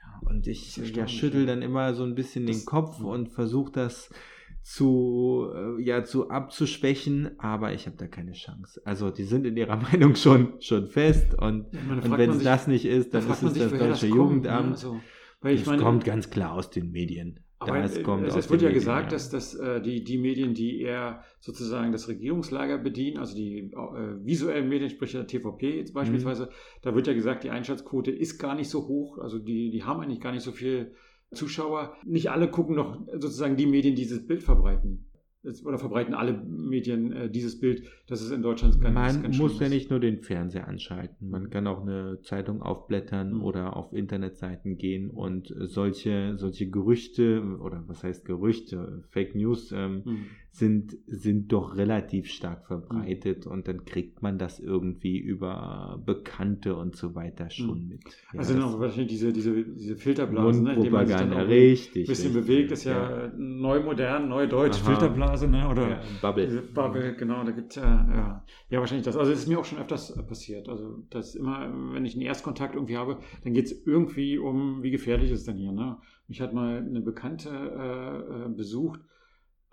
Ja, 0.00 0.30
und 0.30 0.46
ich 0.46 0.76
ja, 0.76 1.08
schüttel 1.08 1.46
dann 1.46 1.62
immer 1.62 1.94
so 1.94 2.04
ein 2.04 2.14
bisschen 2.14 2.46
das, 2.46 2.56
den 2.56 2.64
Kopf 2.64 3.00
und 3.00 3.28
versuche 3.28 3.72
das 3.72 4.10
zu, 4.62 5.50
äh, 5.52 5.82
ja, 5.82 6.04
zu 6.04 6.30
abzuschwächen, 6.30 7.40
aber 7.40 7.72
ich 7.72 7.86
habe 7.86 7.96
da 7.96 8.06
keine 8.06 8.32
Chance. 8.32 8.80
Also 8.84 9.10
die 9.10 9.24
sind 9.24 9.46
in 9.46 9.56
ihrer 9.56 9.76
Meinung 9.92 10.14
schon, 10.14 10.60
schon 10.60 10.86
fest 10.86 11.34
und, 11.34 11.66
und 11.90 12.16
wenn 12.16 12.30
es 12.30 12.44
das 12.44 12.68
nicht 12.68 12.84
ist, 12.84 13.14
dann 13.14 13.28
ist 13.28 13.42
es 13.42 13.54
das 13.54 13.70
deutsche 13.72 13.88
das 13.88 14.02
ne? 14.04 14.08
Jugendamt. 14.10 14.66
Ne? 14.66 14.72
Also 14.74 15.00
weil 15.44 15.56
das 15.56 15.66
meine, 15.66 15.82
kommt 15.82 16.04
ganz 16.04 16.30
klar 16.30 16.54
aus 16.54 16.70
den 16.70 16.90
Medien. 16.90 17.40
Aber 17.58 17.80
das 17.80 18.02
kommt 18.02 18.26
es, 18.26 18.34
es 18.34 18.50
wird 18.50 18.62
ja 18.62 18.68
Medien, 18.68 18.80
gesagt, 18.80 19.12
ja. 19.12 19.16
dass, 19.16 19.30
dass 19.30 19.54
äh, 19.54 19.80
die, 19.80 20.02
die 20.02 20.18
Medien, 20.18 20.54
die 20.54 20.80
eher 20.80 21.22
sozusagen 21.40 21.92
das 21.92 22.08
Regierungslager 22.08 22.78
bedienen, 22.78 23.18
also 23.18 23.34
die 23.34 23.70
äh, 23.72 24.24
visuellen 24.24 24.68
Medien, 24.68 24.90
sprich 24.90 25.12
der 25.12 25.26
TVP 25.26 25.78
jetzt 25.78 25.90
mhm. 25.90 25.94
beispielsweise, 25.94 26.46
mhm. 26.46 26.50
da 26.82 26.94
wird 26.94 27.06
ja 27.06 27.14
gesagt, 27.14 27.44
die 27.44 27.50
Einschaltquote 27.50 28.10
ist 28.10 28.38
gar 28.38 28.54
nicht 28.54 28.68
so 28.68 28.88
hoch, 28.88 29.18
also 29.18 29.38
die, 29.38 29.70
die 29.70 29.84
haben 29.84 30.00
eigentlich 30.00 30.20
gar 30.20 30.32
nicht 30.32 30.42
so 30.42 30.52
viel 30.52 30.94
Zuschauer. 31.32 31.96
Nicht 32.04 32.30
alle 32.30 32.50
gucken 32.50 32.76
noch 32.76 33.00
sozusagen 33.12 33.56
die 33.56 33.66
Medien, 33.66 33.94
die 33.94 34.02
dieses 34.02 34.26
Bild 34.26 34.42
verbreiten 34.42 35.06
oder 35.64 35.78
verbreiten 35.78 36.14
alle 36.14 36.32
Medien 36.32 37.12
äh, 37.12 37.30
dieses 37.30 37.58
Bild, 37.58 37.84
dass 38.06 38.20
es 38.20 38.30
in 38.30 38.42
Deutschland 38.42 38.80
ganz 38.80 38.94
Man 38.94 39.22
ganz 39.22 39.38
muss 39.38 39.60
ja 39.60 39.68
nicht 39.68 39.90
nur 39.90 40.00
den 40.00 40.20
Fernseher 40.20 40.68
anschalten, 40.68 41.30
man 41.30 41.50
kann 41.50 41.66
auch 41.66 41.82
eine 41.82 42.20
Zeitung 42.22 42.62
aufblättern 42.62 43.34
mhm. 43.34 43.42
oder 43.42 43.76
auf 43.76 43.92
Internetseiten 43.92 44.76
gehen 44.78 45.10
und 45.10 45.54
solche, 45.58 46.36
solche 46.36 46.68
Gerüchte 46.68 47.42
oder 47.60 47.84
was 47.86 48.02
heißt 48.02 48.24
Gerüchte, 48.24 49.04
Fake 49.10 49.34
News 49.34 49.72
ähm, 49.72 50.02
mhm 50.04 50.26
sind, 50.54 50.96
sind 51.08 51.52
doch 51.52 51.76
relativ 51.76 52.28
stark 52.28 52.68
verbreitet 52.68 53.44
mhm. 53.44 53.52
und 53.52 53.66
dann 53.66 53.84
kriegt 53.84 54.22
man 54.22 54.38
das 54.38 54.60
irgendwie 54.60 55.18
über 55.18 56.00
Bekannte 56.06 56.76
und 56.76 56.94
so 56.94 57.16
weiter 57.16 57.50
schon 57.50 57.82
mhm. 57.82 57.88
mit. 57.88 58.04
Ja, 58.32 58.38
also 58.38 58.54
noch 58.54 58.78
wahrscheinlich 58.78 59.08
diese, 59.08 59.32
diese, 59.32 59.64
diese 59.64 59.96
Filterblasen, 59.96 60.62
ne, 60.62 60.74
in 60.74 60.92
man 60.92 61.08
sich 61.08 61.16
dann 61.16 61.32
auch 61.32 61.48
richtig, 61.48 62.04
ein 62.04 62.06
bisschen 62.06 62.36
richtig, 62.36 62.46
bewegt, 62.46 62.70
ist 62.70 62.84
ja, 62.84 63.24
ja, 63.24 63.32
neu 63.36 63.82
modern, 63.82 64.28
neu 64.28 64.46
deutsch, 64.46 64.80
Aha. 64.82 64.90
Filterblase, 64.90 65.48
ne? 65.48 65.68
Oder 65.68 65.88
ja, 65.88 66.00
Bubble. 66.22 66.62
Bubble, 66.72 67.16
genau, 67.16 67.42
da 67.42 67.50
gibt 67.50 67.70
es 67.70 67.76
ja, 67.82 68.06
ja, 68.14 68.44
ja, 68.70 68.78
wahrscheinlich 68.78 69.04
das. 69.04 69.16
Also 69.16 69.32
es 69.32 69.40
ist 69.40 69.48
mir 69.48 69.58
auch 69.58 69.64
schon 69.64 69.80
öfters 69.80 70.14
passiert. 70.28 70.68
Also 70.68 71.02
das 71.10 71.34
immer, 71.34 71.68
wenn 71.92 72.04
ich 72.04 72.14
einen 72.14 72.22
Erstkontakt 72.22 72.76
irgendwie 72.76 72.96
habe, 72.96 73.18
dann 73.42 73.54
geht 73.54 73.64
es 73.64 73.84
irgendwie 73.84 74.38
um, 74.38 74.84
wie 74.84 74.92
gefährlich 74.92 75.32
ist 75.32 75.40
es 75.40 75.46
denn 75.46 75.56
hier, 75.56 75.72
ne? 75.72 75.96
Mich 76.28 76.40
hat 76.40 76.54
mal 76.54 76.76
eine 76.76 77.00
Bekannte 77.00 77.50
äh, 77.50 78.46
äh 78.46 78.48
besucht, 78.54 79.00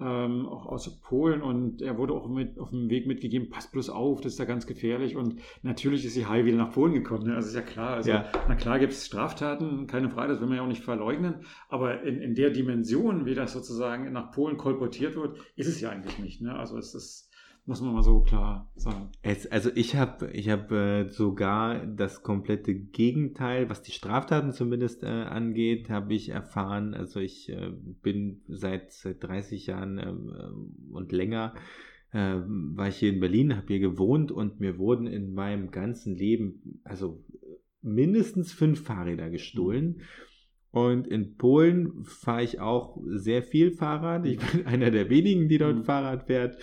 ähm, 0.01 0.47
auch 0.47 0.65
aus 0.65 0.89
Polen 1.01 1.41
und 1.41 1.81
er 1.81 1.97
wurde 1.97 2.13
auch 2.13 2.27
mit 2.27 2.59
auf 2.59 2.71
dem 2.71 2.89
Weg 2.89 3.07
mitgegeben, 3.07 3.49
pass 3.49 3.69
bloß 3.69 3.89
auf, 3.89 4.21
das 4.21 4.33
ist 4.33 4.39
ja 4.39 4.45
ganz 4.45 4.65
gefährlich 4.65 5.15
und 5.15 5.35
natürlich 5.61 6.05
ist 6.05 6.13
sie 6.13 6.25
heil 6.25 6.45
wieder 6.45 6.57
nach 6.57 6.71
Polen 6.71 6.93
gekommen, 6.93 7.27
ne? 7.27 7.35
also 7.35 7.49
ist 7.49 7.55
ja 7.55 7.61
klar, 7.61 7.95
also 7.95 8.09
ja. 8.09 8.25
na 8.47 8.55
klar 8.55 8.79
gibt 8.79 8.93
es 8.93 9.05
Straftaten, 9.05 9.87
keine 9.87 10.09
Frage, 10.09 10.33
das 10.33 10.41
will 10.41 10.47
man 10.47 10.57
ja 10.57 10.63
auch 10.63 10.67
nicht 10.67 10.83
verleugnen, 10.83 11.45
aber 11.69 12.01
in, 12.03 12.21
in 12.21 12.35
der 12.35 12.49
Dimension, 12.49 13.25
wie 13.25 13.35
das 13.35 13.53
sozusagen 13.53 14.11
nach 14.11 14.31
Polen 14.31 14.57
kolportiert 14.57 15.15
wird, 15.15 15.37
ist 15.55 15.67
es 15.67 15.79
ja 15.79 15.89
eigentlich 15.89 16.19
nicht, 16.19 16.41
ne? 16.41 16.55
also 16.55 16.77
es 16.77 16.95
ist 16.95 17.30
muss 17.65 17.81
man 17.81 17.93
mal 17.93 18.03
so 18.03 18.21
klar 18.21 18.71
sagen. 18.75 19.09
Es, 19.21 19.45
also 19.47 19.69
ich 19.73 19.95
habe 19.95 20.31
ich 20.31 20.49
hab, 20.49 20.71
äh, 20.71 21.07
sogar 21.09 21.85
das 21.85 22.23
komplette 22.23 22.73
Gegenteil, 22.73 23.69
was 23.69 23.81
die 23.81 23.91
Straftaten 23.91 24.51
zumindest 24.51 25.03
äh, 25.03 25.07
angeht, 25.07 25.89
habe 25.89 26.13
ich 26.13 26.29
erfahren. 26.29 26.93
Also 26.93 27.19
ich 27.19 27.49
äh, 27.49 27.71
bin 28.01 28.41
seit, 28.47 28.91
seit 28.91 29.23
30 29.23 29.67
Jahren 29.67 29.99
ähm, 29.99 30.33
äh, 30.35 30.93
und 30.93 31.11
länger 31.11 31.53
war 32.13 32.89
ich 32.89 32.97
hier 32.97 33.13
in 33.13 33.21
Berlin, 33.21 33.55
habe 33.55 33.67
hier 33.67 33.79
gewohnt 33.79 34.33
und 34.33 34.59
mir 34.59 34.77
wurden 34.77 35.07
in 35.07 35.33
meinem 35.33 35.71
ganzen 35.71 36.13
Leben 36.13 36.81
also 36.83 37.23
mindestens 37.81 38.51
fünf 38.51 38.83
Fahrräder 38.83 39.29
gestohlen. 39.29 39.95
Mhm 39.95 40.01
und 40.71 41.05
in 41.05 41.35
Polen 41.35 42.05
fahre 42.05 42.43
ich 42.43 42.61
auch 42.61 42.97
sehr 43.05 43.43
viel 43.43 43.71
Fahrrad. 43.71 44.25
Ich 44.25 44.39
bin 44.39 44.65
einer 44.65 44.89
der 44.89 45.09
wenigen, 45.09 45.49
die 45.49 45.57
dort 45.57 45.79
mhm. 45.79 45.83
Fahrrad 45.83 46.23
fährt, 46.23 46.57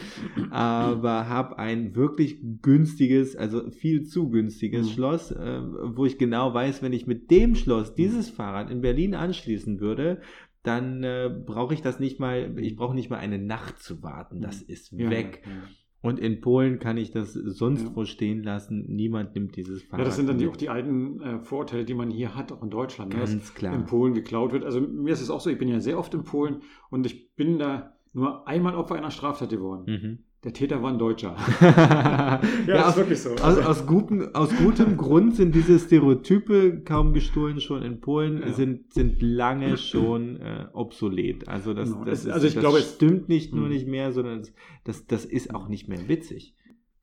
aber 0.50 1.28
habe 1.28 1.58
ein 1.58 1.94
wirklich 1.94 2.38
günstiges, 2.62 3.36
also 3.36 3.70
viel 3.70 4.04
zu 4.04 4.30
günstiges 4.30 4.88
mhm. 4.88 4.92
Schloss, 4.92 5.30
äh, 5.30 5.60
wo 5.94 6.06
ich 6.06 6.16
genau 6.16 6.54
weiß, 6.54 6.82
wenn 6.82 6.94
ich 6.94 7.06
mit 7.06 7.30
dem 7.30 7.54
Schloss 7.54 7.94
dieses 7.94 8.30
Fahrrad 8.30 8.70
in 8.70 8.80
Berlin 8.80 9.14
anschließen 9.14 9.78
würde, 9.78 10.22
dann 10.62 11.04
äh, 11.04 11.30
brauche 11.46 11.74
ich 11.74 11.82
das 11.82 12.00
nicht 12.00 12.18
mal, 12.18 12.58
ich 12.58 12.76
brauche 12.76 12.94
nicht 12.94 13.10
mal 13.10 13.18
eine 13.18 13.38
Nacht 13.38 13.78
zu 13.78 14.02
warten. 14.02 14.40
Das 14.40 14.62
mhm. 14.62 14.72
ist 14.72 14.96
weg. 14.96 15.42
Ja, 15.44 15.52
ja. 15.52 15.62
Und 16.00 16.20
in 16.20 16.40
Polen 16.40 16.78
kann 16.78 16.96
ich 16.96 17.10
das 17.10 17.32
sonst 17.32 17.82
ja. 17.82 17.96
wo 17.96 18.04
stehen 18.04 18.44
lassen. 18.44 18.84
Niemand 18.86 19.34
nimmt 19.34 19.56
dieses 19.56 19.82
Fahrrad. 19.82 20.00
Ja, 20.00 20.04
das 20.04 20.16
sind 20.16 20.28
dann 20.28 20.38
die, 20.38 20.46
auch 20.46 20.56
die 20.56 20.68
alten 20.68 21.20
äh, 21.20 21.40
Vorteile, 21.40 21.84
die 21.84 21.94
man 21.94 22.10
hier 22.10 22.36
hat, 22.36 22.52
auch 22.52 22.62
in 22.62 22.70
Deutschland. 22.70 23.12
Ne, 23.12 23.20
Ganz 23.20 23.52
klar. 23.54 23.74
In 23.74 23.84
Polen 23.84 24.14
geklaut 24.14 24.52
wird. 24.52 24.64
Also 24.64 24.80
mir 24.80 25.12
ist 25.12 25.20
es 25.20 25.30
auch 25.30 25.40
so, 25.40 25.50
ich 25.50 25.58
bin 25.58 25.68
ja 25.68 25.80
sehr 25.80 25.98
oft 25.98 26.14
in 26.14 26.22
Polen 26.22 26.62
und 26.90 27.04
ich 27.04 27.34
bin 27.34 27.58
da 27.58 27.94
nur 28.12 28.46
einmal 28.46 28.76
Opfer 28.76 28.94
einer 28.94 29.10
Straftat 29.10 29.50
geworden. 29.50 29.84
Mhm. 29.86 30.18
Der 30.44 30.52
Täter 30.52 30.82
war 30.82 30.92
ein 30.92 30.98
Deutscher. 30.98 31.36
ja, 31.60 32.40
ja 32.66 32.88
ist 32.88 32.96
wirklich 32.96 33.20
so. 33.20 33.30
Aus, 33.30 33.58
aus, 33.58 33.86
gutem, 33.86 34.34
aus 34.34 34.54
gutem 34.56 34.96
Grund 34.96 35.34
sind 35.34 35.52
diese 35.52 35.80
Stereotype 35.80 36.82
kaum 36.84 37.12
gestohlen 37.12 37.60
schon 37.60 37.82
in 37.82 38.00
Polen, 38.00 38.42
ja. 38.42 38.52
sind, 38.52 38.92
sind 38.92 39.20
lange 39.20 39.76
schon 39.76 40.36
äh, 40.40 40.66
obsolet. 40.72 41.48
Also 41.48 41.74
das, 41.74 41.90
genau. 41.90 42.04
das, 42.04 42.24
ist, 42.24 42.30
also 42.30 42.46
ich 42.46 42.54
das 42.54 42.60
glaube, 42.60 42.78
stimmt 42.80 43.28
nicht 43.28 43.52
nur 43.52 43.64
hm. 43.64 43.72
nicht 43.72 43.88
mehr, 43.88 44.12
sondern 44.12 44.46
das, 44.84 45.06
das 45.06 45.24
ist 45.24 45.52
auch 45.52 45.68
nicht 45.68 45.88
mehr 45.88 46.08
witzig. 46.08 46.54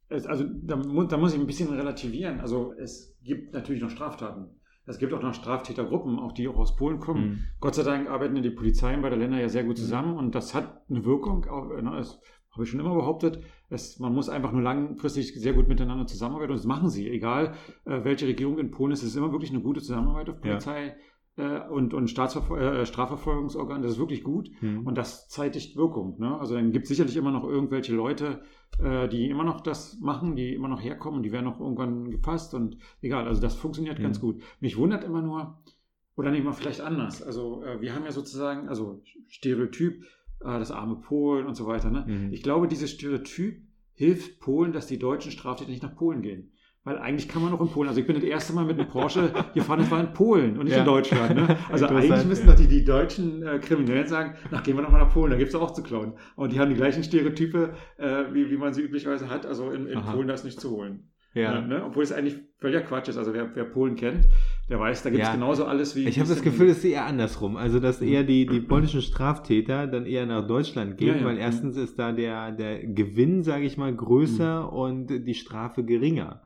Es, 0.08 0.26
also 0.26 0.46
da, 0.46 0.78
da 0.78 1.18
muss 1.18 1.34
ich 1.34 1.40
ein 1.40 1.48
bisschen 1.48 1.70
relativieren. 1.70 2.40
Also 2.40 2.74
es 2.78 3.18
gibt 3.22 3.54
natürlich 3.54 3.82
noch 3.82 3.90
Straftaten. 3.90 4.48
Es 4.86 4.98
gibt 4.98 5.14
auch 5.14 5.22
noch 5.22 5.34
Straftätergruppen, 5.34 6.20
auch 6.20 6.32
die 6.32 6.48
auch 6.48 6.58
aus 6.58 6.76
Polen 6.78 7.00
kommen. 7.00 7.28
Mhm. 7.28 7.40
Gott 7.60 7.76
sei 7.76 7.84
Dank 7.84 8.08
arbeiten 8.08 8.42
die 8.42 8.52
Polizeien 8.52 9.02
beider 9.02 9.18
Länder 9.18 9.40
ja 9.40 9.50
sehr 9.50 9.64
gut 9.66 9.78
hm. 9.78 9.84
zusammen 9.84 10.18
und 10.18 10.36
das 10.36 10.54
hat 10.54 10.84
eine 10.90 11.04
Wirkung. 11.04 11.46
Auch, 11.50 11.68
ne, 11.82 12.02
habe 12.56 12.64
ich 12.64 12.70
schon 12.70 12.80
immer 12.80 12.96
behauptet. 12.96 13.44
Es, 13.70 14.00
man 14.00 14.14
muss 14.14 14.30
einfach 14.30 14.52
nur 14.52 14.62
langfristig 14.62 15.34
sehr 15.36 15.54
gut 15.54 15.68
miteinander 15.68 16.08
zusammenarbeiten 16.08 16.52
und 16.52 16.58
das 16.58 16.66
machen 16.66 16.90
sie. 16.90 17.10
Egal, 17.10 17.54
äh, 17.86 18.04
welche 18.04 18.28
Regierung 18.28 18.58
in 18.58 18.72
Polen 18.72 18.94
ist, 18.94 19.04
es 19.04 19.10
ist 19.10 19.16
immer 19.18 19.32
wirklich 19.32 19.52
eine 19.52 19.62
gute 19.62 19.82
Zusammenarbeit 19.82 20.30
auf 20.30 20.42
Polizei. 20.42 20.88
Ja. 20.88 20.94
Äh, 21.38 21.68
und, 21.68 21.94
und 21.94 22.06
äh, 22.06 22.86
Strafverfolgungsorgan, 22.86 23.82
das 23.82 23.94
ist 23.94 24.00
wirklich 24.00 24.24
gut 24.24 24.50
mhm. 24.62 24.88
und 24.88 24.98
das 24.98 25.28
zeitigt 25.28 25.76
Wirkung. 25.76 26.18
Ne? 26.18 26.40
Also 26.40 26.56
dann 26.56 26.72
gibt 26.72 26.84
es 26.84 26.90
sicherlich 26.90 27.18
immer 27.18 27.32
noch 27.32 27.44
irgendwelche 27.44 27.94
Leute, 27.94 28.42
äh, 28.80 29.10
die 29.10 29.30
immer 29.30 29.44
noch 29.44 29.60
das 29.60 30.00
machen, 30.00 30.38
die 30.38 30.54
immer 30.54 30.70
noch 30.70 30.82
herkommen, 30.82 31.24
die 31.24 31.34
werden 31.34 31.48
auch 31.48 31.60
irgendwann 31.60 32.10
gepasst 32.10 32.54
und 32.54 32.78
egal, 33.02 33.28
also 33.28 33.42
das 33.42 33.56
funktioniert 33.56 34.00
mhm. 34.00 34.04
ganz 34.04 34.22
gut. 34.22 34.42
Mich 34.62 34.78
wundert 34.78 35.04
immer 35.04 35.22
nur, 35.22 35.62
oder 36.16 36.32
nicht 36.32 36.46
mal 36.46 36.54
vielleicht 36.54 36.80
anders. 36.80 37.22
Also 37.22 37.64
äh, 37.64 37.82
wir 37.82 37.94
haben 37.94 38.06
ja 38.06 38.14
sozusagen, 38.14 38.70
also 38.70 39.04
Stereotyp, 39.28 40.06
äh, 40.46 40.60
das 40.60 40.72
arme 40.72 40.96
Polen 40.96 41.46
und 41.46 41.56
so 41.56 41.68
weiter. 41.68 41.90
Ne? 41.90 42.06
Mhm. 42.08 42.34
Ich 42.34 42.44
glaube, 42.44 42.68
dieses 42.68 42.92
Stereotyp 42.92 43.62
hilft 43.94 44.40
Polen, 44.40 44.74
dass 44.74 44.88
die 44.88 45.00
deutschen 45.00 45.32
Straftäter 45.32 45.72
nicht 45.72 45.84
nach 45.84 45.96
Polen 45.96 46.22
gehen. 46.22 46.52
Weil 46.84 47.00
eigentlich 47.00 47.28
kann 47.28 47.42
man 47.42 47.52
noch 47.52 47.62
in 47.62 47.68
Polen, 47.68 47.88
also 47.90 48.00
ich 48.00 48.06
bin 48.06 48.16
das 48.16 48.24
erste 48.24 48.54
Mal 48.54 48.64
mit 48.66 48.80
einem 48.80 48.88
Porsche 48.88 49.34
gefahren, 49.56 49.80
das 49.80 49.90
war 49.90 50.00
in 50.00 50.14
Polen 50.14 50.58
und 50.60 50.66
nicht 50.66 50.74
ja. 50.74 50.82
in 50.82 50.86
Deutschland. 50.86 51.36
Ne? 51.36 51.58
Also 51.72 51.88
eigentlich 51.88 52.26
müssen 52.26 52.46
ja. 52.46 52.54
doch 52.54 52.60
die, 52.60 52.68
die 52.68 52.86
deutschen 52.86 53.42
äh, 53.42 53.58
Kriminellen 53.58 54.06
sagen, 54.06 54.36
nach 54.52 54.62
gehen 54.62 54.76
wir 54.76 54.84
nochmal 54.84 55.02
nach 55.02 55.12
Polen, 55.12 55.32
da 55.32 55.38
gibt 55.38 55.50
es 55.50 55.56
auch 55.56 55.72
zu 55.72 55.82
klauen. 55.82 56.14
Und 56.36 56.54
die 56.54 56.60
haben 56.60 56.70
die 56.70 56.76
gleichen 56.76 57.04
Stereotype, 57.04 57.74
äh, 57.98 58.26
wie, 58.34 58.52
wie 58.52 58.58
man 58.58 58.74
sie 58.74 58.84
üblicherweise 58.84 59.32
hat. 59.32 59.48
Also 59.48 59.72
in, 59.72 59.88
in 59.88 60.00
Polen 60.00 60.28
da 60.28 60.36
ist 60.36 60.46
nicht 60.46 60.60
zu 60.60 60.70
holen. 60.70 61.10
Ja. 61.34 61.60
Ne? 61.60 61.84
Obwohl 61.84 62.04
es 62.04 62.14
eigentlich 62.14 62.38
völliger 62.60 62.82
Quatsch 62.82 63.10
ist. 63.10 63.18
Also 63.18 63.34
wer, 63.34 63.56
wer 63.56 63.66
Polen 63.66 63.96
kennt, 63.96 64.28
der 64.68 64.80
weiß, 64.80 65.04
da 65.04 65.12
gibt 65.12 65.22
es 65.22 65.28
ja. 65.28 65.36
genauso 65.36 65.66
alles 65.66 65.96
wie. 65.96 66.08
Ich 66.08 66.18
habe 66.18 66.28
das 66.28 66.42
Gefühl, 66.42 66.70
es 66.70 66.80
ist 66.80 66.86
eher 66.86 67.06
andersrum. 67.06 67.56
Also, 67.56 67.80
dass 67.80 68.02
eher 68.02 68.24
die, 68.24 68.48
die 68.48 68.62
polnischen 68.62 69.04
Straftäter 69.04 69.86
dann 69.86 70.08
eher 70.08 70.26
nach 70.26 70.48
Deutschland 70.48 70.98
gehen, 70.98 71.16
ja, 71.16 71.18
ja. 71.18 71.26
weil 71.26 71.38
erstens 71.38 71.78
ist 71.78 72.00
da 72.00 72.12
der, 72.12 72.52
der 72.52 72.84
Gewinn, 72.84 73.44
sage 73.44 73.66
ich 73.66 73.78
mal, 73.78 73.96
größer 73.96 74.64
mhm. 74.64 74.78
und 74.78 75.08
die 75.28 75.36
Strafe 75.36 75.84
geringer. 75.84 76.42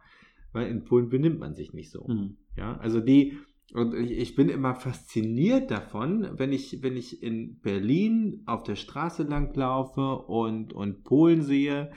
Weil 0.52 0.68
in 0.68 0.84
Polen 0.84 1.10
benimmt 1.10 1.40
man 1.40 1.56
sich 1.56 1.74
nicht 1.74 1.92
so. 1.92 2.08
Mhm. 2.08 2.38
Ja, 2.58 2.78
also 2.78 3.00
die, 3.00 3.38
und 3.74 3.94
ich 3.94 4.36
bin 4.36 4.50
immer 4.50 4.76
fasziniert 4.76 5.72
davon, 5.72 6.28
wenn 6.34 6.52
ich, 6.52 6.80
wenn 6.82 6.98
ich 6.98 7.24
in 7.24 7.60
Berlin 7.60 8.42
auf 8.48 8.64
der 8.64 8.76
Straße 8.76 9.24
langlaufe 9.24 10.16
und, 10.26 10.74
und 10.74 11.04
Polen 11.04 11.44
sehe, 11.44 11.92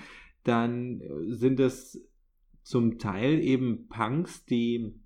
dann 0.45 1.03
sind 1.29 1.59
es 1.59 2.01
zum 2.63 2.99
Teil 2.99 3.41
eben 3.41 3.89
Punks, 3.89 4.45
die 4.45 5.02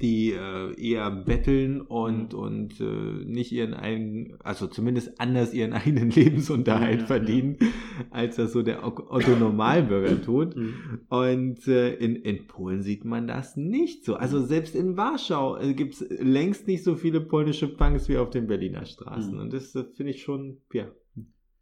die 0.00 0.32
äh, 0.32 0.74
eher 0.80 1.10
betteln 1.10 1.80
und, 1.80 2.32
mhm. 2.32 2.38
und 2.38 2.80
äh, 2.80 3.24
nicht 3.24 3.52
ihren 3.52 3.74
eigenen, 3.74 4.36
also 4.42 4.66
zumindest 4.66 5.20
anders 5.20 5.54
ihren 5.54 5.72
eigenen 5.74 6.10
Lebensunterhalt 6.10 7.02
ja, 7.02 7.06
verdienen, 7.06 7.56
ja. 7.60 7.66
als 8.10 8.36
das 8.36 8.52
so 8.52 8.62
der 8.62 8.84
Otto 8.84 9.36
Normalbürger 9.36 10.20
tut. 10.22 10.56
Mhm. 10.56 10.74
Und 11.08 11.66
äh, 11.68 11.94
in, 11.94 12.16
in 12.16 12.46
Polen 12.46 12.82
sieht 12.82 13.04
man 13.04 13.26
das 13.26 13.56
nicht 13.56 14.04
so. 14.04 14.14
Also 14.14 14.44
selbst 14.44 14.74
in 14.74 14.96
Warschau 14.96 15.56
äh, 15.56 15.74
gibt 15.74 15.94
es 15.94 16.06
längst 16.20 16.66
nicht 16.66 16.84
so 16.84 16.96
viele 16.96 17.20
polnische 17.20 17.68
Punks 17.68 18.08
wie 18.08 18.18
auf 18.18 18.30
den 18.30 18.46
Berliner 18.46 18.84
Straßen. 18.84 19.34
Mhm. 19.34 19.40
Und 19.40 19.52
das, 19.52 19.72
das 19.72 19.86
finde 19.94 20.12
ich 20.12 20.22
schon, 20.22 20.58
ja, 20.72 20.88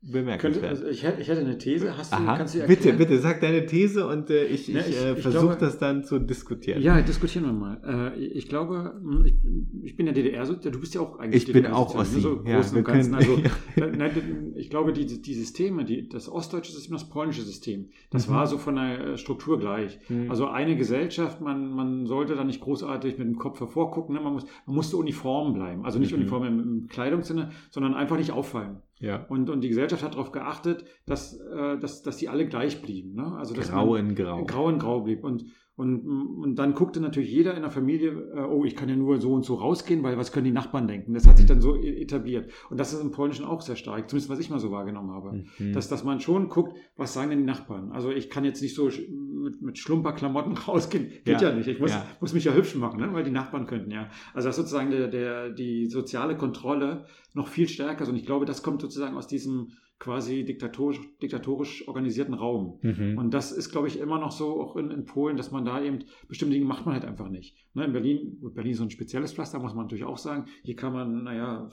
bemerkenswert. 0.03 0.71
also 0.71 0.87
ich, 0.87 1.05
hätte, 1.05 1.23
ich 1.23 1.31
eine 1.31 1.57
These. 1.59 1.97
Hast 1.97 2.13
du, 2.13 2.17
Aha. 2.17 2.37
kannst 2.37 2.55
du 2.55 2.59
erklären? 2.59 2.83
Bitte, 2.83 2.97
bitte, 2.97 3.19
sag 3.21 3.41
deine 3.41 3.67
These 3.67 4.07
und 4.07 4.31
äh, 4.31 4.47
ich, 4.47 4.67
ja, 4.67 4.81
ich, 4.81 5.01
äh, 5.01 5.17
versuche 5.17 5.57
das 5.57 5.79
dann 5.79 6.03
zu 6.03 6.19
diskutieren. 6.19 6.83
Ja, 6.83 7.01
diskutieren 7.01 7.47
wir 7.47 7.53
mal. 7.53 8.13
Äh, 8.17 8.21
ich 8.21 8.49
glaube, 8.49 8.95
hm, 9.01 9.25
ich, 9.25 9.35
ich 9.85 9.97
bin 9.97 10.09
ja 10.09 10.13
DDR, 10.13 10.45
du 10.45 10.81
bist 10.81 10.95
ja 10.95 11.01
auch 11.01 11.21
eigentlich 11.21 11.47
Ich 11.47 11.53
bin 11.53 11.67
auch 11.67 11.95
Ossi. 11.95 12.17
Ne, 12.17 12.21
so 12.21 12.43
ja, 12.45 12.57
großen 12.57 12.79
und 12.79 12.85
Ganzen. 12.85 13.15
Also, 13.15 13.39
nein, 13.77 14.53
ich 14.57 14.71
glaube, 14.71 14.93
die, 14.93 15.07
die 15.07 15.35
Systeme, 15.35 15.85
die, 15.85 16.09
das 16.09 16.29
ostdeutsche 16.29 16.73
System, 16.73 16.95
das 16.95 17.09
polnische 17.09 17.43
System, 17.43 17.91
das 18.11 18.29
mhm. 18.29 18.33
war 18.33 18.47
so 18.49 18.59
von 18.59 18.75
der 18.75 19.01
äh, 19.01 19.19
Struktur 19.19 19.61
gleich. 19.61 20.01
Mhm. 20.09 20.31
Also 20.31 20.49
eine 20.49 20.77
Gesellschaft, 20.77 21.41
man, 21.41 21.71
man 21.71 22.07
sollte 22.07 22.35
da 22.35 22.43
nicht 22.43 22.61
großartig 22.61 23.19
mit 23.19 23.29
dem 23.29 23.37
Kopf 23.37 23.61
hervorgucken, 23.61 24.17
ne? 24.17 24.21
man, 24.21 24.33
muss, 24.33 24.47
man 24.67 24.75
musste 24.75 24.97
uniform 24.97 25.55
bleiben. 25.55 25.85
Also 25.85 26.01
nicht 26.01 26.13
mhm. 26.13 26.23
uniform 26.23 26.45
im, 26.45 26.61
im 26.61 26.87
Kleidungssinne, 26.89 27.53
sondern 27.71 27.95
einfach 27.95 28.17
nicht 28.17 28.33
auffallen. 28.33 28.83
Ja. 29.03 29.27
Und, 29.29 29.51
und 29.51 29.61
die 29.63 29.69
Gesellschaft 29.69 30.03
hat 30.03 30.15
darauf 30.15 30.31
geachtet, 30.33 30.85
dass, 31.07 31.39
äh, 31.39 31.79
dass, 31.79 32.03
dass 32.03 32.17
die 32.17 32.29
alle 32.29 32.47
gleich 32.47 32.81
blieben. 32.83 33.15
Ne? 33.15 33.37
Also, 33.37 33.53
dass 33.53 33.71
grau 33.71 33.97
in 33.97 34.15
grau. 34.15 34.45
Grau 34.45 34.71
in 34.71 34.79
grau 34.79 35.01
blieb. 35.01 35.25
Und, 35.25 35.45
und, 35.75 36.07
und 36.07 36.55
dann 36.55 36.75
guckte 36.75 37.01
natürlich 37.01 37.33
jeder 37.33 37.55
in 37.55 37.63
der 37.63 37.71
Familie, 37.71 38.11
äh, 38.11 38.41
oh, 38.41 38.65
ich 38.65 38.77
kann 38.77 38.89
ja 38.89 38.95
nur 38.95 39.21
so 39.21 39.33
und 39.33 39.45
so 39.45 39.55
rausgehen, 39.57 40.03
weil 40.03 40.17
was 40.19 40.31
können 40.31 40.45
die 40.45 40.53
Nachbarn 40.53 40.87
denken? 40.87 41.15
Das 41.15 41.27
hat 41.27 41.39
sich 41.39 41.47
dann 41.47 41.61
so 41.61 41.75
e-, 41.75 42.01
etabliert. 42.03 42.53
Und 42.71 42.79
das 42.79 42.93
ist 42.93 43.01
im 43.01 43.11
Polnischen 43.11 43.45
auch 43.45 43.61
sehr 43.61 43.77
stark, 43.77 44.09
zumindest 44.09 44.31
was 44.31 44.39
ich 44.39 44.51
mal 44.51 44.61
so 44.61 44.71
wahrgenommen 44.71 45.11
habe. 45.11 45.45
Mhm. 45.59 45.73
Dass, 45.73 45.89
dass 45.89 46.05
man 46.05 46.21
schon 46.21 46.49
guckt, 46.49 46.79
was 46.97 47.15
sagen 47.15 47.31
denn 47.31 47.41
die 47.41 47.45
Nachbarn? 47.45 47.91
Also 47.91 48.11
ich 48.11 48.31
kann 48.31 48.45
jetzt 48.45 48.63
nicht 48.63 48.77
so 48.77 48.91
mit, 49.19 49.63
mit 49.63 49.79
Schlumperklamotten 49.79 50.53
rausgehen. 50.69 51.09
Geht 51.25 51.41
ja, 51.41 51.49
ja 51.49 51.57
nicht. 51.57 51.67
Ich 51.67 51.81
muss, 51.81 51.91
ja. 51.91 52.07
muss 52.21 52.35
mich 52.35 52.45
ja 52.45 52.53
hübsch 52.53 52.77
machen, 52.77 53.01
ne? 53.01 53.13
weil 53.13 53.25
die 53.25 53.31
Nachbarn 53.31 53.67
könnten 53.67 53.91
ja. 53.91 54.11
Also 54.35 54.49
das 54.49 54.59
ist 54.59 54.65
sozusagen 54.65 54.91
der, 54.91 55.09
der, 55.09 55.51
die 55.51 55.87
soziale 55.87 56.37
Kontrolle 56.37 57.07
noch 57.35 57.49
viel 57.49 57.69
stärker. 57.69 58.09
Und 58.09 58.17
ich 58.17 58.27
glaube, 58.27 58.45
das 58.45 58.63
kommt 58.63 58.81
sozusagen 58.81 59.17
aus 59.17 59.27
diesem 59.27 59.73
quasi 59.99 60.45
diktatorisch, 60.45 60.99
diktatorisch 61.23 61.87
organisierten 61.87 62.35
Raum. 62.35 62.81
Mhm. 62.83 63.19
Und 63.19 63.33
das 63.33 63.53
ist, 63.53 63.71
glaube 63.71 63.87
ich, 63.87 64.01
immer 64.01 64.19
noch 64.19 64.33
so, 64.33 64.61
auch 64.61 64.77
in, 64.77 64.91
in, 64.91 65.05
Polen, 65.05 65.37
dass 65.37 65.53
man 65.53 65.65
da 65.65 65.81
eben 65.81 66.01
bestimmte 66.29 66.55
Dinge 66.55 66.67
macht 66.67 66.87
man 66.87 66.95
halt 66.95 67.05
einfach 67.05 67.29
nicht. 67.29 67.55
Ne, 67.75 67.85
in 67.85 67.93
Berlin, 67.93 68.39
Berlin 68.53 68.73
ist 68.73 68.79
so 68.79 68.85
ein 68.85 68.91
spezielles 68.91 69.33
Pflaster, 69.33 69.61
muss 69.61 69.75
man 69.75 69.85
natürlich 69.85 70.05
auch 70.05 70.19
sagen. 70.19 70.47
Hier 70.65 70.75
kann 70.75 70.93
man, 70.93 71.23
naja, 71.23 71.71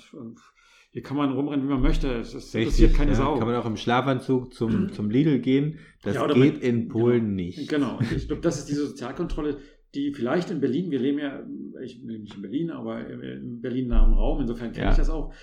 hier 0.91 1.01
kann 1.01 1.17
man 1.17 1.31
rumrennen, 1.31 1.65
wie 1.65 1.71
man 1.71 1.81
möchte. 1.81 2.07
Es 2.19 2.33
interessiert 2.53 2.93
keine 2.93 3.11
ja, 3.11 3.17
Sau. 3.17 3.37
Kann 3.39 3.47
man 3.47 3.57
auch 3.57 3.65
im 3.65 3.77
Schlafanzug 3.77 4.53
zum, 4.53 4.89
zum 4.93 5.09
Lidl 5.09 5.39
gehen. 5.39 5.79
Das 6.03 6.15
ja, 6.15 6.27
geht 6.27 6.37
mit, 6.37 6.63
in 6.63 6.87
Polen 6.87 7.21
genau, 7.21 7.35
nicht. 7.35 7.67
Genau. 7.67 7.97
Und 7.97 8.11
ich 8.11 8.27
glaube, 8.27 8.43
das 8.43 8.59
ist 8.59 8.69
diese 8.69 8.87
Sozialkontrolle, 8.87 9.57
die 9.95 10.13
vielleicht 10.13 10.51
in 10.51 10.61
Berlin, 10.61 10.91
wir 10.91 10.99
leben 10.99 11.17
ja, 11.19 11.43
ich 11.81 12.01
lebe 12.03 12.23
nicht 12.23 12.35
in 12.35 12.41
Berlin, 12.41 12.71
aber 12.71 13.07
im 13.07 13.61
Berlin 13.61 13.87
nahen 13.87 14.13
Raum, 14.13 14.41
insofern 14.41 14.71
kenne 14.71 14.85
ja. 14.85 14.91
ich 14.91 14.97
das 14.97 15.09
auch 15.09 15.33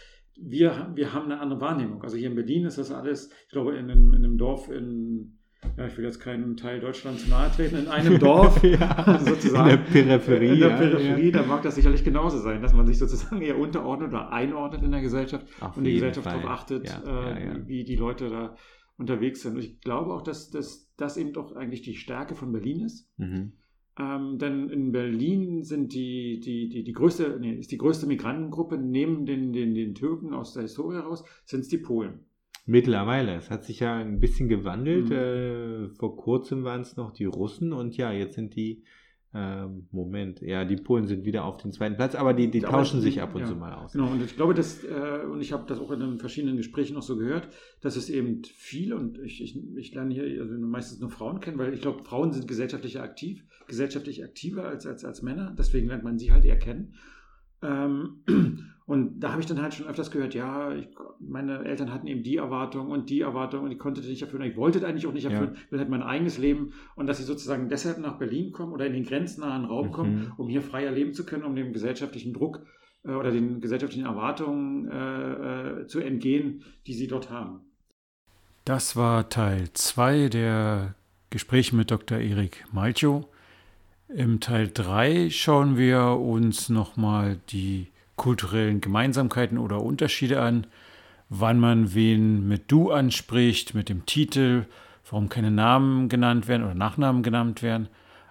wir, 0.40 0.92
wir 0.94 1.12
haben 1.12 1.26
eine 1.26 1.40
andere 1.40 1.60
Wahrnehmung. 1.60 2.02
Also 2.02 2.16
hier 2.16 2.28
in 2.28 2.34
Berlin 2.34 2.64
ist 2.66 2.78
das 2.78 2.90
alles, 2.90 3.30
ich 3.46 3.52
glaube, 3.52 3.76
in 3.76 3.90
einem, 3.90 4.12
in 4.12 4.24
einem 4.24 4.38
Dorf 4.38 4.68
in, 4.68 5.38
ja, 5.76 5.86
ich 5.86 5.96
will 5.96 6.04
jetzt 6.04 6.20
keinen 6.20 6.56
Teil 6.56 6.80
Deutschlands 6.80 7.26
nahe 7.28 7.50
treten, 7.50 7.76
in 7.76 7.88
einem 7.88 8.18
Dorf 8.20 8.62
ja, 8.62 9.18
sozusagen. 9.18 9.70
In 9.94 10.08
der 10.08 10.18
Peripherie. 10.18 10.54
In 10.54 10.60
der 10.60 10.68
Peripherie, 10.76 11.30
ja, 11.30 11.42
da 11.42 11.46
mag 11.46 11.62
das 11.62 11.74
sicherlich 11.74 12.04
genauso 12.04 12.38
sein, 12.38 12.62
dass 12.62 12.74
man 12.74 12.86
sich 12.86 12.98
sozusagen 12.98 13.40
eher 13.40 13.58
unterordnet 13.58 14.10
oder 14.10 14.32
einordnet 14.32 14.82
in 14.82 14.92
der 14.92 15.00
Gesellschaft 15.00 15.46
Auf 15.60 15.76
und 15.76 15.84
die 15.84 15.94
Gesellschaft 15.94 16.26
darauf 16.26 16.46
achtet, 16.46 16.86
äh, 16.86 17.66
wie 17.66 17.84
die 17.84 17.96
Leute 17.96 18.28
da 18.28 18.56
unterwegs 18.98 19.42
sind. 19.42 19.54
Und 19.54 19.60
ich 19.60 19.80
glaube 19.80 20.12
auch, 20.12 20.22
dass 20.22 20.50
das 20.50 21.16
eben 21.16 21.32
doch 21.32 21.56
eigentlich 21.56 21.82
die 21.82 21.94
Stärke 21.94 22.34
von 22.34 22.52
Berlin 22.52 22.82
ist. 22.82 23.10
Mhm 23.16 23.52
ähm, 23.98 24.38
denn 24.38 24.68
in 24.68 24.92
Berlin 24.92 25.62
sind 25.62 25.94
die, 25.94 26.40
die, 26.40 26.68
die, 26.68 26.84
die 26.84 26.92
größte, 26.92 27.38
nee, 27.40 27.54
ist 27.54 27.72
die 27.72 27.78
größte 27.78 28.06
Migrantengruppe 28.06 28.76
neben 28.76 29.24
den, 29.24 29.52
den, 29.52 29.74
den 29.74 29.94
Türken 29.94 30.34
aus 30.34 30.52
der 30.52 30.62
Historie 30.62 30.96
heraus, 30.96 31.24
sind 31.44 31.60
es 31.60 31.68
die 31.68 31.78
Polen. 31.78 32.26
Mittlerweile. 32.66 33.36
Es 33.36 33.48
hat 33.48 33.64
sich 33.64 33.80
ja 33.80 33.96
ein 33.96 34.18
bisschen 34.18 34.48
gewandelt. 34.48 35.08
Mhm. 35.08 35.14
Äh, 35.14 35.88
vor 35.90 36.16
kurzem 36.16 36.64
waren 36.64 36.80
es 36.80 36.96
noch 36.96 37.12
die 37.12 37.24
Russen 37.24 37.72
und 37.72 37.96
ja, 37.96 38.12
jetzt 38.12 38.34
sind 38.34 38.56
die 38.56 38.82
ähm, 39.38 39.86
Moment, 39.90 40.40
ja, 40.40 40.64
die 40.64 40.76
Polen 40.76 41.06
sind 41.06 41.26
wieder 41.26 41.44
auf 41.44 41.58
den 41.58 41.70
zweiten 41.70 41.96
Platz, 41.96 42.14
aber 42.14 42.32
die, 42.32 42.50
die 42.50 42.64
aber 42.64 42.78
tauschen 42.78 43.02
sich 43.02 43.20
ab 43.20 43.34
und 43.34 43.42
ja, 43.42 43.46
zu 43.46 43.54
mal 43.54 43.74
aus. 43.74 43.92
Genau, 43.92 44.10
und 44.10 44.22
ich 44.24 44.34
glaube, 44.34 44.54
dass, 44.54 44.82
äh, 44.82 45.26
und 45.30 45.42
ich 45.42 45.52
habe 45.52 45.64
das 45.66 45.78
auch 45.78 45.90
in 45.90 46.00
den 46.00 46.18
verschiedenen 46.18 46.56
Gesprächen 46.56 46.94
noch 46.94 47.02
so 47.02 47.18
gehört, 47.18 47.50
dass 47.82 47.96
es 47.96 48.08
eben 48.08 48.42
viele, 48.44 48.96
und 48.96 49.18
ich, 49.18 49.42
ich, 49.42 49.62
ich 49.76 49.94
lerne 49.94 50.14
hier 50.14 50.40
also 50.40 50.54
meistens 50.54 51.00
nur 51.00 51.10
Frauen 51.10 51.40
kennen, 51.40 51.58
weil 51.58 51.74
ich 51.74 51.82
glaube, 51.82 52.02
Frauen 52.02 52.32
sind 52.32 52.48
gesellschaftlich 52.48 52.98
aktiv, 52.98 53.44
gesellschaftlich 53.66 54.24
aktiver 54.24 54.64
als, 54.64 54.86
als, 54.86 55.04
als 55.04 55.20
Männer, 55.20 55.54
deswegen 55.58 55.88
lernt 55.88 56.04
man 56.04 56.18
sie 56.18 56.32
halt 56.32 56.46
eher 56.46 56.58
kennen. 56.58 56.94
Ähm, 57.62 58.22
und 58.86 59.18
da 59.18 59.32
habe 59.32 59.40
ich 59.40 59.48
dann 59.48 59.60
halt 59.60 59.74
schon 59.74 59.88
öfters 59.88 60.12
gehört, 60.12 60.32
ja, 60.34 60.72
ich, 60.72 60.88
meine 61.18 61.64
Eltern 61.64 61.92
hatten 61.92 62.06
eben 62.06 62.22
die 62.22 62.36
Erwartung 62.36 62.90
und 62.92 63.10
die 63.10 63.20
Erwartung 63.20 63.64
und 63.64 63.72
ich 63.72 63.80
konnte 63.80 64.00
das 64.00 64.08
nicht 64.08 64.22
erfüllen. 64.22 64.48
Ich 64.48 64.56
wollte 64.56 64.78
das 64.78 64.88
eigentlich 64.88 65.08
auch 65.08 65.12
nicht 65.12 65.24
erfüllen, 65.24 65.56
ja. 65.56 65.72
will 65.72 65.80
halt 65.80 65.88
mein 65.88 66.04
eigenes 66.04 66.38
Leben 66.38 66.72
und 66.94 67.08
dass 67.08 67.18
sie 67.18 67.24
sozusagen 67.24 67.68
deshalb 67.68 67.98
nach 67.98 68.16
Berlin 68.16 68.52
kommen 68.52 68.72
oder 68.72 68.86
in 68.86 68.92
den 68.92 69.04
grenznahen 69.04 69.64
Raum 69.64 69.88
mhm. 69.88 69.92
kommen, 69.92 70.32
um 70.36 70.48
hier 70.48 70.62
freier 70.62 70.92
leben 70.92 71.14
zu 71.14 71.26
können, 71.26 71.42
um 71.42 71.56
dem 71.56 71.72
gesellschaftlichen 71.72 72.32
Druck 72.32 72.64
äh, 73.04 73.10
oder 73.10 73.32
den 73.32 73.60
gesellschaftlichen 73.60 74.06
Erwartungen 74.06 74.88
äh, 74.88 75.80
äh, 75.80 75.86
zu 75.88 75.98
entgehen, 75.98 76.62
die 76.86 76.94
sie 76.94 77.08
dort 77.08 77.28
haben. 77.28 77.62
Das 78.64 78.94
war 78.94 79.28
Teil 79.28 79.68
2 79.72 80.28
der 80.28 80.94
Gespräche 81.30 81.74
mit 81.74 81.90
Dr. 81.90 82.18
Erik 82.18 82.64
Malcho. 82.72 83.28
Im 84.08 84.38
Teil 84.38 84.70
3 84.72 85.30
schauen 85.30 85.76
wir 85.76 86.20
uns 86.20 86.68
nochmal 86.68 87.40
die 87.48 87.88
kulturellen 88.16 88.80
Gemeinsamkeiten 88.80 89.58
oder 89.58 89.82
Unterschiede 89.82 90.40
an, 90.40 90.66
wann 91.28 91.58
man 91.58 91.94
wen 91.94 92.46
mit 92.48 92.70
Du 92.70 92.90
anspricht, 92.90 93.74
mit 93.74 93.88
dem 93.88 94.06
Titel, 94.06 94.66
warum 95.08 95.28
keine 95.28 95.50
Namen 95.50 96.08
genannt 96.08 96.48
werden 96.48 96.64
oder 96.64 96.74
Nachnamen 96.74 97.22
genannt 97.22 97.62
werden, 97.62 97.88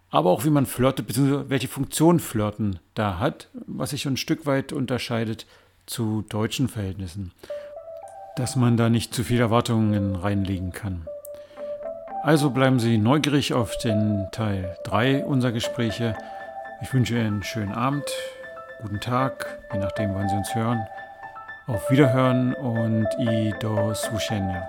aber 0.09 0.29
auch 0.29 0.45
wie 0.45 0.49
man 0.49 0.65
flirtet, 0.65 1.07
beziehungsweise 1.07 1.49
welche 1.49 1.67
Funktion 1.67 2.19
Flirten 2.19 2.79
da 2.93 3.19
hat, 3.19 3.49
was 3.67 3.91
sich 3.91 4.05
ein 4.05 4.17
Stück 4.17 4.45
weit 4.45 4.73
unterscheidet 4.73 5.45
zu 5.85 6.23
deutschen 6.29 6.67
Verhältnissen, 6.67 7.31
dass 8.35 8.55
man 8.55 8.77
da 8.77 8.89
nicht 8.89 9.13
zu 9.13 9.23
viele 9.23 9.41
Erwartungen 9.41 10.15
reinlegen 10.15 10.71
kann. 10.71 11.07
Also 12.23 12.49
bleiben 12.49 12.79
Sie 12.79 12.97
neugierig 12.97 13.53
auf 13.53 13.77
den 13.77 14.27
Teil 14.31 14.77
3 14.85 15.25
unserer 15.25 15.51
Gespräche. 15.51 16.15
Ich 16.81 16.91
wünsche 16.91 17.13
Ihnen 17.13 17.27
einen 17.27 17.43
schönen 17.43 17.71
Abend, 17.71 18.05
guten 18.81 18.99
Tag, 18.99 19.59
je 19.73 19.79
nachdem, 19.79 20.13
wann 20.13 20.29
Sie 20.29 20.35
uns 20.35 20.53
hören. 20.55 20.87
Auf 21.67 21.89
Wiederhören 21.89 22.53
und 22.53 23.07
i 23.19 23.53
do 23.59 23.93
słyszenia. 23.93 24.67